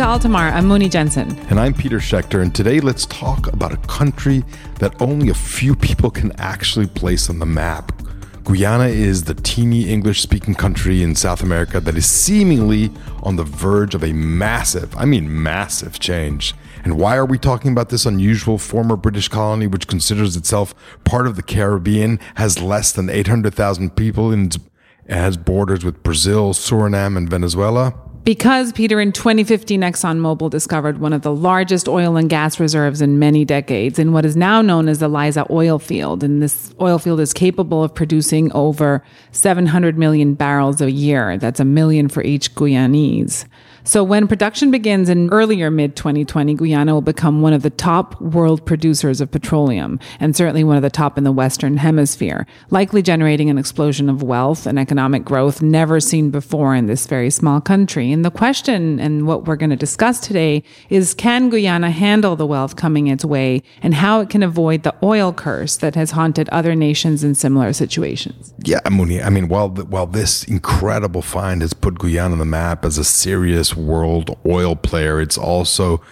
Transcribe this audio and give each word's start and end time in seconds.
to 0.00 0.06
Altamar. 0.06 0.50
I'm 0.50 0.66
Muni 0.66 0.88
Jensen. 0.88 1.38
And 1.50 1.60
I'm 1.60 1.74
Peter 1.74 1.98
Schechter. 1.98 2.40
And 2.40 2.54
today 2.54 2.80
let's 2.80 3.04
talk 3.04 3.52
about 3.52 3.70
a 3.70 3.76
country 3.86 4.42
that 4.78 4.98
only 4.98 5.28
a 5.28 5.34
few 5.34 5.76
people 5.76 6.10
can 6.10 6.32
actually 6.40 6.86
place 6.86 7.28
on 7.28 7.38
the 7.38 7.44
map. 7.44 7.92
Guyana 8.44 8.86
is 8.86 9.24
the 9.24 9.34
teeny 9.34 9.90
English 9.90 10.22
speaking 10.22 10.54
country 10.54 11.02
in 11.02 11.14
South 11.14 11.42
America 11.42 11.80
that 11.80 11.98
is 11.98 12.06
seemingly 12.06 12.90
on 13.22 13.36
the 13.36 13.44
verge 13.44 13.94
of 13.94 14.02
a 14.02 14.14
massive, 14.14 14.96
I 14.96 15.04
mean 15.04 15.42
massive 15.42 16.00
change. 16.00 16.54
And 16.82 16.96
why 16.96 17.16
are 17.18 17.26
we 17.26 17.36
talking 17.36 17.70
about 17.70 17.90
this 17.90 18.06
unusual 18.06 18.56
former 18.56 18.96
British 18.96 19.28
colony, 19.28 19.66
which 19.66 19.86
considers 19.86 20.34
itself 20.34 20.74
part 21.04 21.26
of 21.26 21.36
the 21.36 21.42
Caribbean, 21.42 22.18
has 22.36 22.62
less 22.62 22.90
than 22.90 23.10
800,000 23.10 23.96
people, 23.96 24.32
and 24.32 24.56
has 25.10 25.36
borders 25.36 25.84
with 25.84 26.02
Brazil, 26.02 26.54
Suriname, 26.54 27.18
and 27.18 27.28
Venezuela? 27.28 27.92
Because, 28.22 28.70
Peter, 28.72 29.00
in 29.00 29.12
2015, 29.12 29.80
ExxonMobil 29.80 30.50
discovered 30.50 30.98
one 30.98 31.14
of 31.14 31.22
the 31.22 31.34
largest 31.34 31.88
oil 31.88 32.16
and 32.16 32.28
gas 32.28 32.60
reserves 32.60 33.00
in 33.00 33.18
many 33.18 33.46
decades 33.46 33.98
in 33.98 34.12
what 34.12 34.26
is 34.26 34.36
now 34.36 34.60
known 34.60 34.88
as 34.88 34.98
the 34.98 35.08
Liza 35.08 35.46
oil 35.50 35.78
field. 35.78 36.22
And 36.22 36.42
this 36.42 36.74
oil 36.80 36.98
field 36.98 37.18
is 37.18 37.32
capable 37.32 37.82
of 37.82 37.94
producing 37.94 38.52
over 38.52 39.02
700 39.32 39.96
million 39.96 40.34
barrels 40.34 40.82
a 40.82 40.90
year. 40.90 41.38
That's 41.38 41.60
a 41.60 41.64
million 41.64 42.08
for 42.08 42.22
each 42.22 42.54
Guyanese. 42.54 43.46
So 43.90 44.04
when 44.04 44.28
production 44.28 44.70
begins 44.70 45.08
in 45.08 45.30
earlier 45.30 45.68
mid 45.68 45.96
2020, 45.96 46.54
Guyana 46.54 46.94
will 46.94 47.00
become 47.00 47.42
one 47.42 47.52
of 47.52 47.62
the 47.62 47.70
top 47.70 48.20
world 48.20 48.64
producers 48.64 49.20
of 49.20 49.32
petroleum 49.32 49.98
and 50.20 50.36
certainly 50.36 50.62
one 50.62 50.76
of 50.76 50.82
the 50.82 50.90
top 50.90 51.18
in 51.18 51.24
the 51.24 51.32
Western 51.32 51.76
hemisphere, 51.76 52.46
likely 52.70 53.02
generating 53.02 53.50
an 53.50 53.58
explosion 53.58 54.08
of 54.08 54.22
wealth 54.22 54.64
and 54.64 54.78
economic 54.78 55.24
growth 55.24 55.60
never 55.60 55.98
seen 55.98 56.30
before 56.30 56.72
in 56.72 56.86
this 56.86 57.08
very 57.08 57.30
small 57.30 57.60
country. 57.60 58.12
And 58.12 58.24
the 58.24 58.30
question 58.30 59.00
and 59.00 59.26
what 59.26 59.46
we're 59.46 59.56
going 59.56 59.70
to 59.70 59.76
discuss 59.76 60.20
today 60.20 60.62
is 60.88 61.12
can 61.12 61.48
Guyana 61.48 61.90
handle 61.90 62.36
the 62.36 62.46
wealth 62.46 62.76
coming 62.76 63.08
its 63.08 63.24
way 63.24 63.60
and 63.82 63.94
how 63.94 64.20
it 64.20 64.30
can 64.30 64.44
avoid 64.44 64.84
the 64.84 64.94
oil 65.02 65.32
curse 65.32 65.76
that 65.78 65.96
has 65.96 66.12
haunted 66.12 66.48
other 66.50 66.76
nations 66.76 67.24
in 67.24 67.34
similar 67.34 67.72
situations? 67.72 68.54
Yeah, 68.64 68.78
Muni. 68.88 69.20
I 69.20 69.30
mean, 69.30 69.48
while, 69.48 69.68
while 69.68 70.06
this 70.06 70.44
incredible 70.44 71.22
find 71.22 71.60
has 71.62 71.72
put 71.72 71.98
Guyana 71.98 72.34
on 72.34 72.38
the 72.38 72.44
map 72.44 72.84
as 72.84 72.96
a 72.96 73.02
serious 73.02 73.79
world 73.80 74.38
oil 74.46 74.76
player. 74.76 75.20
It's 75.20 75.38
also 75.38 76.02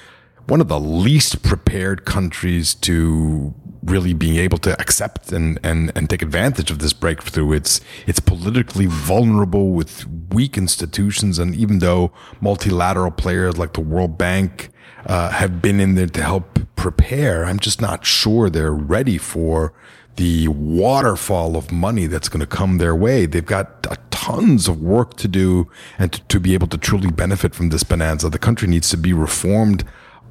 one 0.46 0.60
of 0.60 0.68
the 0.68 0.80
least 0.80 1.42
prepared 1.42 2.04
countries 2.04 2.74
to 2.74 3.54
really 3.84 4.12
being 4.14 4.36
able 4.36 4.58
to 4.58 4.78
accept 4.80 5.32
and, 5.32 5.58
and, 5.62 5.92
and 5.94 6.10
take 6.10 6.22
advantage 6.22 6.70
of 6.70 6.78
this 6.78 6.92
breakthrough. 6.92 7.52
It's, 7.52 7.80
it's 8.06 8.20
politically 8.20 8.86
vulnerable 8.86 9.70
with 9.70 10.06
weak 10.32 10.56
institutions. 10.56 11.38
And 11.38 11.54
even 11.54 11.78
though 11.78 12.12
multilateral 12.40 13.10
players 13.10 13.56
like 13.58 13.74
the 13.74 13.80
World 13.80 14.18
Bank 14.18 14.70
uh, 15.06 15.30
have 15.30 15.62
been 15.62 15.80
in 15.80 15.94
there 15.94 16.06
to 16.06 16.22
help 16.22 16.58
prepare, 16.76 17.44
I'm 17.44 17.58
just 17.58 17.80
not 17.80 18.04
sure 18.04 18.50
they're 18.50 18.72
ready 18.72 19.18
for 19.18 19.72
the 20.16 20.48
waterfall 20.48 21.56
of 21.56 21.70
money 21.70 22.06
that's 22.06 22.28
going 22.28 22.40
to 22.40 22.46
come 22.46 22.78
their 22.78 22.94
way. 22.94 23.24
They've 23.24 23.44
got 23.46 23.86
tons 24.28 24.68
of 24.68 24.80
work 24.82 25.16
to 25.16 25.26
do 25.26 25.70
and 25.98 26.12
to, 26.12 26.20
to, 26.22 26.38
be 26.38 26.52
able 26.54 26.66
to 26.66 26.76
truly 26.76 27.10
benefit 27.10 27.54
from 27.54 27.70
this 27.70 27.82
bonanza. 27.82 28.28
The 28.28 28.38
country 28.38 28.68
needs 28.68 28.90
to 28.90 28.96
be 28.96 29.12
reformed 29.14 29.84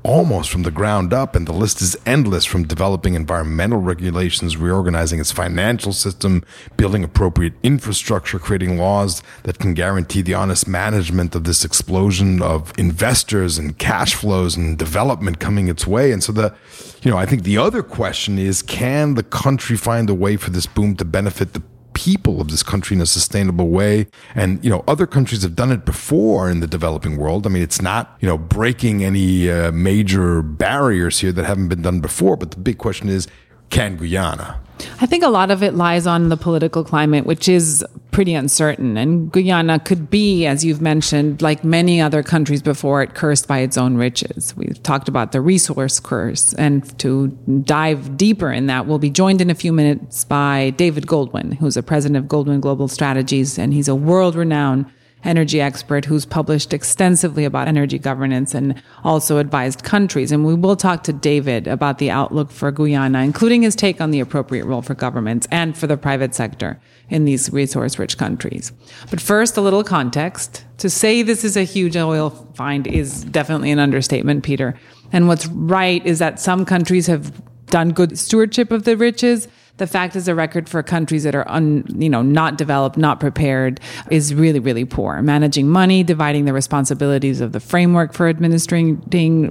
almost 0.03 0.51
from 0.51 0.61
the 0.61 0.71
ground 0.71 1.11
up, 1.11 1.35
and 1.35 1.47
the 1.47 1.51
list 1.51 1.81
is 1.81 1.97
endless 2.05 2.45
from 2.45 2.63
developing 2.63 3.15
environmental 3.15 3.79
regulations, 3.79 4.55
reorganizing 4.55 5.19
its 5.19 5.31
financial 5.31 5.91
system, 5.91 6.45
building 6.77 7.03
appropriate 7.03 7.53
infrastructure, 7.63 8.37
creating 8.37 8.77
laws 8.77 9.23
that 9.43 9.57
can 9.57 9.73
guarantee 9.73 10.21
the 10.21 10.35
honest 10.35 10.67
management 10.67 11.35
of 11.35 11.43
this 11.43 11.65
explosion 11.65 12.41
of 12.41 12.71
investors 12.77 13.57
and 13.57 13.79
cash 13.79 14.13
flows 14.13 14.55
and 14.55 14.77
development 14.77 15.39
coming 15.39 15.67
its 15.67 15.87
way. 15.87 16.11
And 16.11 16.23
so 16.23 16.31
the, 16.31 16.55
you 17.01 17.09
know, 17.09 17.17
I 17.17 17.25
think 17.25 17.43
the 17.43 17.57
other 17.57 17.81
question 17.81 18.37
is, 18.37 18.61
can 18.61 19.15
the 19.15 19.23
country 19.23 19.75
find 19.75 20.09
a 20.09 20.13
way 20.13 20.37
for 20.37 20.51
this 20.51 20.67
boom 20.67 20.95
to 20.97 21.05
benefit 21.05 21.53
the 21.53 21.63
people 21.97 22.39
of 22.39 22.49
this 22.49 22.61
country 22.61 22.95
in 22.95 23.01
a 23.01 23.07
sustainable 23.07 23.69
way. 23.69 24.05
And, 24.35 24.63
you 24.63 24.69
know, 24.69 24.83
other 24.87 25.07
countries 25.07 25.41
have 25.41 25.55
done 25.55 25.71
it 25.71 25.83
before 25.83 26.47
in 26.47 26.59
the 26.59 26.67
developing 26.67 27.17
world. 27.17 27.47
I 27.47 27.49
mean, 27.49 27.63
it's 27.63 27.81
not, 27.81 28.15
you 28.21 28.27
know, 28.27 28.37
breaking 28.37 29.03
any 29.03 29.49
uh, 29.49 29.71
major 29.71 30.43
barriers 30.43 31.19
here 31.19 31.31
that 31.31 31.43
haven't 31.43 31.69
been 31.69 31.81
done 31.81 31.99
before. 31.99 32.37
But 32.37 32.51
the 32.51 32.59
big 32.59 32.77
question 32.77 33.09
is, 33.09 33.27
can 33.69 33.97
Guyana? 33.97 34.59
I 35.01 35.05
think 35.05 35.23
a 35.23 35.29
lot 35.29 35.51
of 35.51 35.63
it 35.63 35.73
lies 35.73 36.05
on 36.05 36.29
the 36.29 36.37
political 36.37 36.83
climate, 36.83 37.25
which 37.25 37.49
is 37.49 37.83
pretty 38.11 38.33
uncertain. 38.33 38.97
And 38.97 39.31
Guyana 39.31 39.79
could 39.79 40.09
be, 40.09 40.45
as 40.45 40.63
you've 40.63 40.81
mentioned, 40.81 41.41
like 41.41 41.63
many 41.63 42.01
other 42.01 42.23
countries 42.23 42.61
before 42.61 43.01
it, 43.01 43.13
cursed 43.13 43.47
by 43.47 43.59
its 43.59 43.77
own 43.77 43.95
riches. 43.95 44.55
We've 44.55 44.81
talked 44.83 45.07
about 45.07 45.31
the 45.31 45.41
resource 45.41 45.99
curse. 45.99 46.53
And 46.53 46.97
to 46.99 47.27
dive 47.63 48.17
deeper 48.17 48.51
in 48.51 48.67
that, 48.67 48.87
we'll 48.87 48.99
be 48.99 49.09
joined 49.09 49.41
in 49.41 49.49
a 49.49 49.55
few 49.55 49.73
minutes 49.73 50.25
by 50.25 50.71
David 50.77 51.07
Goldwyn, 51.07 51.57
who's 51.57 51.77
a 51.77 51.83
president 51.83 52.17
of 52.17 52.29
Goldwyn 52.29 52.61
Global 52.61 52.87
Strategies, 52.87 53.57
and 53.57 53.73
he's 53.73 53.87
a 53.87 53.95
world 53.95 54.35
renowned 54.35 54.85
energy 55.23 55.59
expert 55.59 56.05
who's 56.05 56.25
published 56.25 56.73
extensively 56.73 57.43
about 57.43 57.67
energy 57.67 57.97
governance 57.97 58.53
and 58.53 58.81
also 59.03 59.37
advised 59.37 59.83
countries. 59.83 60.31
And 60.31 60.45
we 60.45 60.53
will 60.53 60.75
talk 60.75 61.03
to 61.03 61.13
David 61.13 61.67
about 61.67 61.97
the 61.97 62.11
outlook 62.11 62.51
for 62.51 62.71
Guyana, 62.71 63.21
including 63.21 63.63
his 63.63 63.75
take 63.75 63.99
on 63.99 64.11
the 64.11 64.19
appropriate 64.19 64.65
role 64.65 64.81
for 64.81 64.95
governments 64.95 65.47
and 65.51 65.77
for 65.77 65.87
the 65.87 65.97
private 65.97 66.35
sector 66.35 66.79
in 67.09 67.25
these 67.25 67.51
resource 67.51 67.97
rich 67.97 68.17
countries. 68.17 68.71
But 69.09 69.21
first, 69.21 69.57
a 69.57 69.61
little 69.61 69.83
context. 69.83 70.63
To 70.79 70.89
say 70.89 71.23
this 71.23 71.43
is 71.43 71.57
a 71.57 71.63
huge 71.63 71.97
oil 71.97 72.29
find 72.53 72.85
is 72.85 73.23
definitely 73.25 73.71
an 73.71 73.79
understatement, 73.79 74.43
Peter. 74.43 74.77
And 75.11 75.27
what's 75.27 75.47
right 75.47 76.05
is 76.05 76.19
that 76.19 76.39
some 76.39 76.65
countries 76.65 77.07
have 77.07 77.41
done 77.67 77.91
good 77.91 78.17
stewardship 78.17 78.71
of 78.71 78.83
the 78.83 78.95
riches 78.95 79.47
the 79.77 79.87
fact 79.87 80.15
is 80.15 80.27
a 80.27 80.35
record 80.35 80.67
for 80.67 80.83
countries 80.83 81.23
that 81.23 81.35
are 81.35 81.47
un, 81.49 81.85
you 81.97 82.09
know 82.09 82.21
not 82.21 82.57
developed, 82.57 82.97
not 82.97 83.19
prepared 83.19 83.79
is 84.09 84.33
really 84.33 84.59
really 84.59 84.85
poor. 84.85 85.21
Managing 85.21 85.67
money, 85.67 86.03
dividing 86.03 86.45
the 86.45 86.53
responsibilities 86.53 87.41
of 87.41 87.51
the 87.51 87.59
framework 87.59 88.13
for 88.13 88.27
administering 88.27 88.99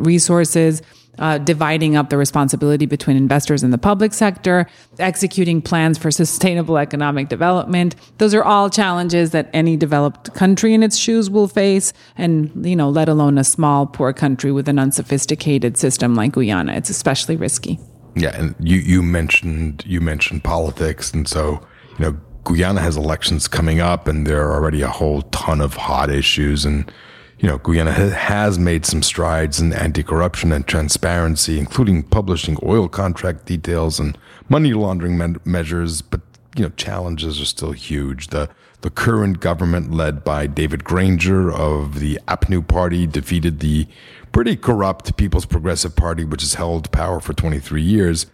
resources. 0.02 0.82
Uh, 1.18 1.38
dividing 1.38 1.96
up 1.96 2.10
the 2.10 2.18
responsibility 2.18 2.84
between 2.84 3.16
investors 3.16 3.62
and 3.62 3.72
the 3.72 3.78
public 3.78 4.12
sector, 4.12 4.66
executing 4.98 5.62
plans 5.62 5.96
for 5.96 6.10
sustainable 6.10 6.76
economic 6.76 7.30
development. 7.30 7.96
Those 8.18 8.34
are 8.34 8.44
all 8.44 8.68
challenges 8.68 9.30
that 9.30 9.48
any 9.54 9.78
developed 9.78 10.34
country 10.34 10.74
in 10.74 10.82
its 10.82 10.98
shoes 10.98 11.30
will 11.30 11.48
face, 11.48 11.94
and 12.18 12.52
you 12.66 12.76
know, 12.76 12.90
let 12.90 13.08
alone 13.08 13.38
a 13.38 13.44
small, 13.44 13.86
poor 13.86 14.12
country 14.12 14.52
with 14.52 14.68
an 14.68 14.78
unsophisticated 14.78 15.78
system 15.78 16.14
like 16.14 16.32
Guyana. 16.32 16.74
It's 16.74 16.90
especially 16.90 17.36
risky. 17.36 17.78
Yeah, 18.16 18.34
and 18.34 18.54
you 18.58 18.78
you 18.78 19.02
mentioned 19.02 19.84
you 19.86 20.00
mentioned 20.00 20.42
politics, 20.42 21.12
and 21.12 21.28
so 21.28 21.60
you 21.98 22.04
know 22.04 22.16
Guyana 22.44 22.80
has 22.80 22.96
elections 22.96 23.46
coming 23.46 23.80
up, 23.80 24.08
and 24.08 24.26
there 24.26 24.42
are 24.48 24.54
already 24.54 24.80
a 24.80 24.88
whole 24.88 25.22
ton 25.22 25.60
of 25.60 25.74
hot 25.74 26.10
issues, 26.10 26.64
and 26.64 26.90
you 27.38 27.46
know 27.46 27.58
Guyana 27.58 27.92
has 27.92 28.58
made 28.58 28.86
some 28.86 29.02
strides 29.02 29.60
in 29.60 29.74
anti-corruption 29.74 30.50
and 30.50 30.66
transparency, 30.66 31.58
including 31.58 32.04
publishing 32.04 32.56
oil 32.62 32.88
contract 32.88 33.44
details 33.44 34.00
and 34.00 34.16
money 34.48 34.72
laundering 34.72 35.18
me- 35.18 35.38
measures, 35.44 36.00
but 36.00 36.22
you 36.56 36.62
know 36.62 36.70
challenges 36.70 37.38
are 37.38 37.44
still 37.44 37.72
huge. 37.72 38.28
The 38.28 38.48
the 38.80 38.90
current 38.90 39.40
government, 39.40 39.92
led 39.92 40.24
by 40.24 40.46
David 40.46 40.84
Granger 40.84 41.50
of 41.52 42.00
the 42.00 42.18
APNU 42.28 42.66
party, 42.66 43.06
defeated 43.06 43.60
the 43.60 43.86
pretty 44.36 44.54
corrupt 44.54 45.16
People's 45.16 45.46
Progressive 45.46 45.96
Party, 45.96 46.22
which 46.22 46.42
has 46.42 46.52
held 46.52 46.92
power 46.92 47.20
for 47.20 47.32
23 47.32 47.80
years. 47.80 48.26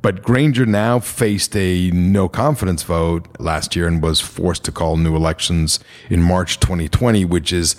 But 0.00 0.22
Granger 0.22 0.64
now 0.64 1.00
faced 1.00 1.54
a 1.54 1.90
no 1.90 2.30
confidence 2.30 2.82
vote 2.82 3.28
last 3.38 3.76
year 3.76 3.86
and 3.86 4.02
was 4.02 4.22
forced 4.22 4.64
to 4.64 4.72
call 4.72 4.96
new 4.96 5.14
elections 5.14 5.78
in 6.08 6.22
March 6.22 6.60
2020, 6.60 7.26
which 7.26 7.52
is 7.52 7.76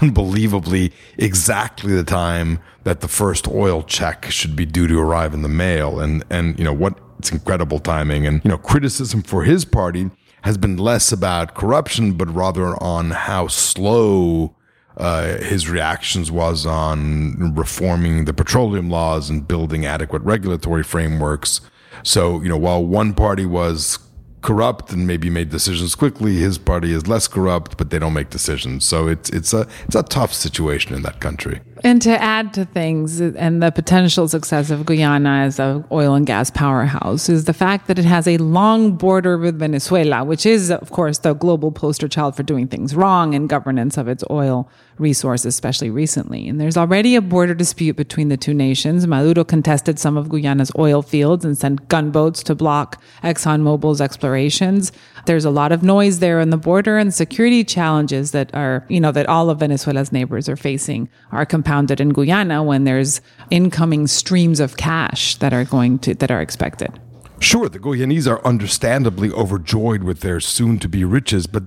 unbelievably 0.00 0.90
exactly 1.18 1.92
the 1.92 2.02
time 2.02 2.60
that 2.84 3.02
the 3.02 3.08
first 3.08 3.46
oil 3.46 3.82
check 3.82 4.24
should 4.30 4.56
be 4.56 4.64
due 4.64 4.86
to 4.86 4.98
arrive 4.98 5.34
in 5.34 5.42
the 5.42 5.50
mail. 5.50 6.00
And, 6.00 6.24
and, 6.30 6.58
you 6.58 6.64
know, 6.64 6.72
what, 6.72 6.98
it's 7.18 7.30
incredible 7.30 7.78
timing. 7.78 8.26
And, 8.26 8.42
you 8.42 8.48
know, 8.48 8.56
criticism 8.56 9.20
for 9.20 9.44
his 9.44 9.66
party 9.66 10.10
has 10.44 10.56
been 10.56 10.78
less 10.78 11.12
about 11.12 11.54
corruption, 11.54 12.12
but 12.12 12.34
rather 12.34 12.82
on 12.82 13.10
how 13.10 13.48
slow 13.48 14.54
uh, 14.98 15.38
his 15.38 15.68
reactions 15.68 16.30
was 16.30 16.66
on 16.66 17.54
reforming 17.54 18.24
the 18.24 18.34
petroleum 18.34 18.90
laws 18.90 19.30
and 19.30 19.46
building 19.46 19.86
adequate 19.86 20.22
regulatory 20.22 20.82
frameworks. 20.82 21.60
So, 22.02 22.42
you 22.42 22.48
know, 22.48 22.56
while 22.56 22.84
one 22.84 23.14
party 23.14 23.46
was 23.46 24.00
corrupt 24.42 24.92
and 24.92 25.06
maybe 25.06 25.30
made 25.30 25.50
decisions 25.50 25.94
quickly, 25.94 26.36
his 26.36 26.58
party 26.58 26.92
is 26.92 27.06
less 27.06 27.28
corrupt, 27.28 27.76
but 27.76 27.90
they 27.90 27.98
don't 27.98 28.12
make 28.12 28.30
decisions. 28.30 28.84
So 28.84 29.06
it's 29.06 29.30
it's 29.30 29.52
a 29.52 29.68
it's 29.86 29.94
a 29.94 30.02
tough 30.02 30.34
situation 30.34 30.94
in 30.94 31.02
that 31.02 31.20
country. 31.20 31.60
And 31.84 32.02
to 32.02 32.20
add 32.20 32.52
to 32.54 32.64
things 32.64 33.20
and 33.20 33.62
the 33.62 33.70
potential 33.70 34.28
success 34.28 34.70
of 34.70 34.86
Guyana 34.86 35.44
as 35.44 35.58
an 35.58 35.84
oil 35.90 36.14
and 36.14 36.26
gas 36.26 36.50
powerhouse 36.50 37.28
is 37.28 37.44
the 37.44 37.52
fact 37.52 37.86
that 37.86 37.98
it 37.98 38.04
has 38.04 38.26
a 38.26 38.36
long 38.38 38.92
border 38.92 39.38
with 39.38 39.58
Venezuela, 39.58 40.24
which 40.24 40.44
is, 40.46 40.70
of 40.70 40.90
course, 40.90 41.18
the 41.18 41.34
global 41.34 41.70
poster 41.70 42.08
child 42.08 42.36
for 42.36 42.42
doing 42.42 42.68
things 42.68 42.94
wrong 42.94 43.34
in 43.34 43.46
governance 43.46 43.96
of 43.96 44.08
its 44.08 44.24
oil 44.30 44.68
resource, 44.98 45.44
especially 45.44 45.90
recently. 45.90 46.48
And 46.48 46.60
there's 46.60 46.76
already 46.76 47.14
a 47.14 47.22
border 47.22 47.54
dispute 47.54 47.96
between 47.96 48.28
the 48.28 48.36
two 48.36 48.54
nations. 48.54 49.06
Maduro 49.06 49.44
contested 49.44 49.98
some 49.98 50.16
of 50.16 50.28
Guyana's 50.28 50.72
oil 50.78 51.02
fields 51.02 51.44
and 51.44 51.56
sent 51.56 51.88
gunboats 51.88 52.42
to 52.44 52.54
block 52.54 53.00
ExxonMobil's 53.22 54.00
explorations. 54.00 54.92
There's 55.28 55.44
a 55.44 55.50
lot 55.50 55.72
of 55.72 55.82
noise 55.82 56.20
there 56.20 56.40
on 56.40 56.48
the 56.48 56.56
border 56.56 56.96
and 56.96 57.12
security 57.12 57.62
challenges 57.62 58.30
that 58.30 58.48
are, 58.54 58.86
you 58.88 58.98
know, 58.98 59.12
that 59.12 59.26
all 59.28 59.50
of 59.50 59.58
Venezuela's 59.58 60.10
neighbors 60.10 60.48
are 60.48 60.56
facing 60.56 61.10
are 61.32 61.44
compounded 61.44 62.00
in 62.00 62.14
Guyana 62.14 62.62
when 62.62 62.84
there's 62.84 63.20
incoming 63.50 64.06
streams 64.06 64.58
of 64.58 64.78
cash 64.78 65.36
that 65.36 65.52
are 65.52 65.66
going 65.66 65.98
to, 65.98 66.14
that 66.14 66.30
are 66.30 66.40
expected. 66.40 66.98
Sure, 67.40 67.68
the 67.68 67.78
Guyanese 67.78 68.26
are 68.26 68.42
understandably 68.42 69.30
overjoyed 69.30 70.02
with 70.02 70.20
their 70.20 70.40
soon 70.40 70.78
to 70.78 70.88
be 70.88 71.04
riches, 71.04 71.46
but 71.46 71.64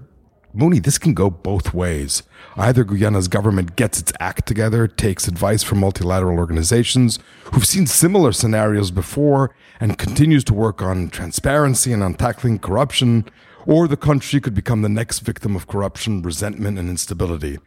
Muni, 0.54 0.80
this 0.80 0.98
can 0.98 1.14
go 1.14 1.30
both 1.30 1.72
ways. 1.74 2.24
Either 2.58 2.84
Guyana's 2.84 3.28
government 3.28 3.76
gets 3.76 4.00
its 4.00 4.12
act 4.20 4.48
together, 4.48 4.88
takes 4.88 5.28
advice 5.28 5.64
from 5.64 5.80
multilateral 5.80 6.38
organizations 6.38 7.20
who've 7.54 7.66
seen 7.66 7.86
similar 7.86 8.32
scenarios 8.32 8.92
before, 8.92 9.56
and 9.80 9.98
continues 9.98 10.44
to 10.46 10.54
work 10.54 10.82
on 10.82 11.10
transparency 11.10 11.94
and 11.94 12.04
on 12.04 12.16
tackling 12.16 12.60
corruption, 12.60 13.26
or 13.66 13.88
the 13.88 13.98
country 13.98 14.40
could 14.40 14.56
become 14.56 14.82
the 14.82 14.90
next 14.90 15.20
victim 15.20 15.56
of 15.56 15.68
corruption, 15.68 16.22
resentment, 16.22 16.78
and 16.78 16.90
instability. 16.90 17.58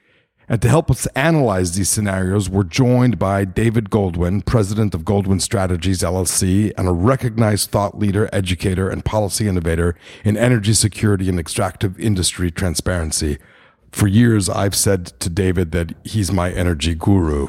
And 0.48 0.60
to 0.60 0.68
help 0.68 0.90
us 0.90 1.06
analyze 1.14 1.72
these 1.72 1.88
scenarios, 1.88 2.50
we're 2.50 2.64
joined 2.64 3.18
by 3.18 3.46
David 3.46 3.88
Goldwyn, 3.88 4.44
president 4.44 4.94
of 4.94 5.02
Goldwyn 5.02 5.40
Strategies 5.40 6.02
LLC, 6.02 6.72
and 6.76 6.86
a 6.86 6.92
recognized 6.92 7.70
thought 7.70 7.98
leader, 7.98 8.28
educator, 8.30 8.90
and 8.90 9.04
policy 9.04 9.48
innovator 9.48 9.96
in 10.22 10.36
energy 10.36 10.74
security 10.74 11.30
and 11.30 11.40
extractive 11.40 11.98
industry 11.98 12.50
transparency. 12.50 13.38
For 13.90 14.06
years, 14.06 14.50
I've 14.50 14.74
said 14.74 15.06
to 15.20 15.30
David 15.30 15.72
that 15.72 15.94
he's 16.04 16.30
my 16.30 16.50
energy 16.52 16.94
guru. 16.94 17.48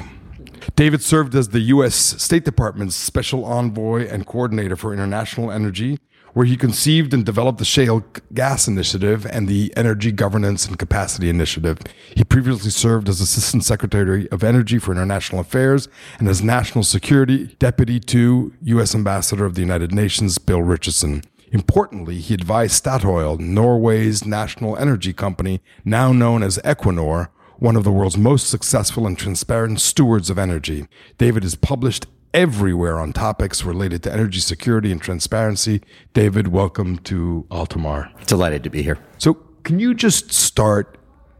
David 0.75 1.01
served 1.01 1.35
as 1.35 1.49
the 1.49 1.59
U.S. 1.59 1.95
State 1.95 2.45
Department's 2.45 2.95
special 2.95 3.45
envoy 3.45 4.07
and 4.07 4.25
coordinator 4.25 4.75
for 4.75 4.93
international 4.93 5.51
energy 5.51 5.99
where 6.35 6.45
he 6.45 6.57
conceived 6.57 7.13
and 7.13 7.25
developed 7.25 7.59
the 7.59 7.65
Shale 7.65 8.03
Gas 8.33 8.67
Initiative 8.67 9.25
and 9.25 9.47
the 9.47 9.73
Energy 9.77 10.11
Governance 10.11 10.67
and 10.67 10.77
Capacity 10.77 11.29
Initiative. 11.29 11.79
He 12.13 12.25
previously 12.25 12.71
served 12.71 13.07
as 13.07 13.21
Assistant 13.21 13.63
Secretary 13.63 14.29
of 14.31 14.43
Energy 14.43 14.77
for 14.77 14.91
International 14.91 15.39
Affairs 15.39 15.87
and 16.19 16.27
as 16.27 16.43
National 16.43 16.83
Security 16.83 17.55
Deputy 17.57 18.01
to 18.01 18.53
U.S. 18.63 18.93
Ambassador 18.93 19.45
of 19.45 19.55
the 19.55 19.61
United 19.61 19.93
Nations, 19.93 20.37
Bill 20.37 20.61
Richardson. 20.61 21.23
Importantly, 21.53 22.17
he 22.19 22.33
advised 22.33 22.83
Statoil, 22.83 23.39
Norway's 23.39 24.25
national 24.25 24.75
energy 24.75 25.13
company, 25.13 25.61
now 25.85 26.11
known 26.11 26.43
as 26.43 26.59
Equinor, 26.65 27.29
one 27.57 27.75
of 27.75 27.83
the 27.83 27.91
world's 27.91 28.17
most 28.17 28.49
successful 28.49 29.07
and 29.07 29.17
transparent 29.17 29.79
stewards 29.79 30.29
of 30.29 30.37
energy. 30.37 30.87
David 31.17 31.43
is 31.43 31.55
published 31.55 32.05
everywhere 32.33 32.99
on 32.99 33.13
topics 33.13 33.63
related 33.63 34.03
to 34.03 34.11
energy 34.11 34.39
security 34.39 34.91
and 34.91 35.01
transparency. 35.01 35.81
David, 36.13 36.49
welcome 36.49 36.97
to 36.99 37.45
Altamar. 37.49 38.11
Delighted 38.25 38.63
to 38.63 38.69
be 38.69 38.81
here. 38.81 38.99
So, 39.17 39.35
can 39.63 39.79
you 39.79 39.93
just 39.93 40.31
start, 40.31 40.97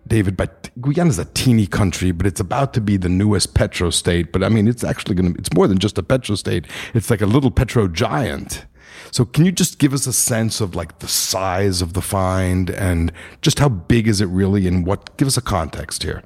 David? 0.07 0.37
But 0.37 0.69
Guyana 0.79 1.09
is 1.09 1.19
a 1.19 1.25
teeny 1.25 1.67
country, 1.67 2.11
but 2.11 2.25
it's 2.25 2.39
about 2.39 2.73
to 2.75 2.81
be 2.81 2.97
the 2.97 3.09
newest 3.09 3.53
petro 3.53 3.89
state. 3.89 4.31
But 4.31 4.41
I 4.41 4.49
mean, 4.49 4.67
it's 4.67 4.83
actually 4.83 5.15
going 5.15 5.33
to, 5.33 5.39
it's 5.39 5.53
more 5.53 5.67
than 5.67 5.79
just 5.79 5.97
a 5.97 6.03
petro 6.03 6.35
state. 6.35 6.65
It's 6.93 7.09
like 7.09 7.21
a 7.21 7.25
little 7.25 7.51
petro 7.51 7.87
giant. 7.87 8.65
So, 9.11 9.25
can 9.25 9.45
you 9.45 9.51
just 9.51 9.79
give 9.79 9.93
us 9.93 10.07
a 10.07 10.13
sense 10.13 10.61
of 10.61 10.75
like 10.75 10.99
the 10.99 11.07
size 11.07 11.81
of 11.81 11.93
the 11.93 12.01
find 12.01 12.69
and 12.69 13.11
just 13.41 13.59
how 13.59 13.69
big 13.69 14.07
is 14.07 14.21
it 14.21 14.27
really 14.27 14.67
and 14.67 14.85
what, 14.85 15.15
give 15.17 15.27
us 15.27 15.37
a 15.37 15.41
context 15.41 16.03
here? 16.03 16.23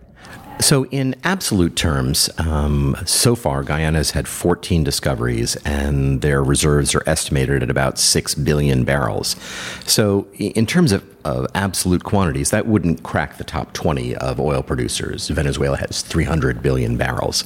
So, 0.61 0.85
in 0.87 1.15
absolute 1.23 1.77
terms, 1.77 2.29
um, 2.37 2.97
so 3.05 3.33
far, 3.33 3.63
Guyana's 3.63 4.11
had 4.11 4.27
14 4.27 4.83
discoveries, 4.83 5.55
and 5.57 6.21
their 6.21 6.43
reserves 6.43 6.93
are 6.93 7.03
estimated 7.07 7.63
at 7.63 7.69
about 7.69 7.97
6 7.97 8.35
billion 8.35 8.83
barrels. 8.83 9.37
So, 9.85 10.27
in 10.33 10.65
terms 10.65 10.91
of, 10.91 11.05
of 11.23 11.47
absolute 11.55 12.03
quantities, 12.03 12.49
that 12.49 12.67
wouldn't 12.67 13.03
crack 13.03 13.37
the 13.37 13.45
top 13.45 13.71
20 13.71 14.17
of 14.17 14.37
oil 14.37 14.61
producers. 14.61 15.29
Venezuela 15.29 15.77
has 15.77 16.01
300 16.01 16.61
billion 16.61 16.97
barrels. 16.97 17.45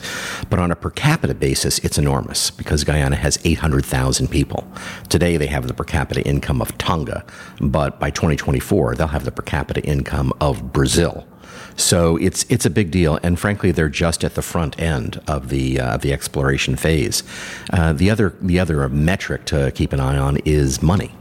But 0.50 0.58
on 0.58 0.72
a 0.72 0.76
per 0.76 0.90
capita 0.90 1.36
basis, 1.36 1.78
it's 1.80 2.00
enormous 2.00 2.50
because 2.50 2.84
Guyana 2.84 3.16
has 3.16 3.38
800,000 3.46 4.28
people. 4.28 4.68
Today, 5.10 5.38
they 5.38 5.48
have 5.48 5.68
the 5.68 5.76
per 5.76 5.84
capita 5.84 6.28
income 6.28 6.64
of 6.64 6.76
Tonga, 6.80 7.24
but 7.62 8.00
by 8.00 8.10
2024, 8.10 8.96
they'll 8.96 9.06
have 9.08 9.26
the 9.26 9.32
per 9.32 9.44
capita 9.44 9.82
income 9.84 10.34
of 10.42 10.74
Brazil. 10.74 11.28
So 11.76 12.18
it's 12.18 12.46
it's 12.50 12.66
a 12.66 12.70
big 12.70 12.92
deal, 12.92 13.20
and 13.24 13.40
frankly, 13.40 13.72
they're 13.72 13.90
just 13.90 14.24
at 14.24 14.36
the 14.36 14.42
front 14.42 14.80
end 14.80 15.22
of 15.28 15.50
the 15.50 15.80
uh, 15.80 15.98
the 15.98 16.14
exploration 16.14 16.76
phase. 16.76 17.24
Uh, 17.72 17.94
the 17.94 18.10
other 18.10 18.36
the 18.42 18.60
other 18.60 18.88
metric 18.90 19.46
to 19.46 19.72
keep 19.72 19.94
an 19.94 20.00
eye 20.00 20.18
on 20.18 20.38
is 20.46 20.82
money. 20.82 21.12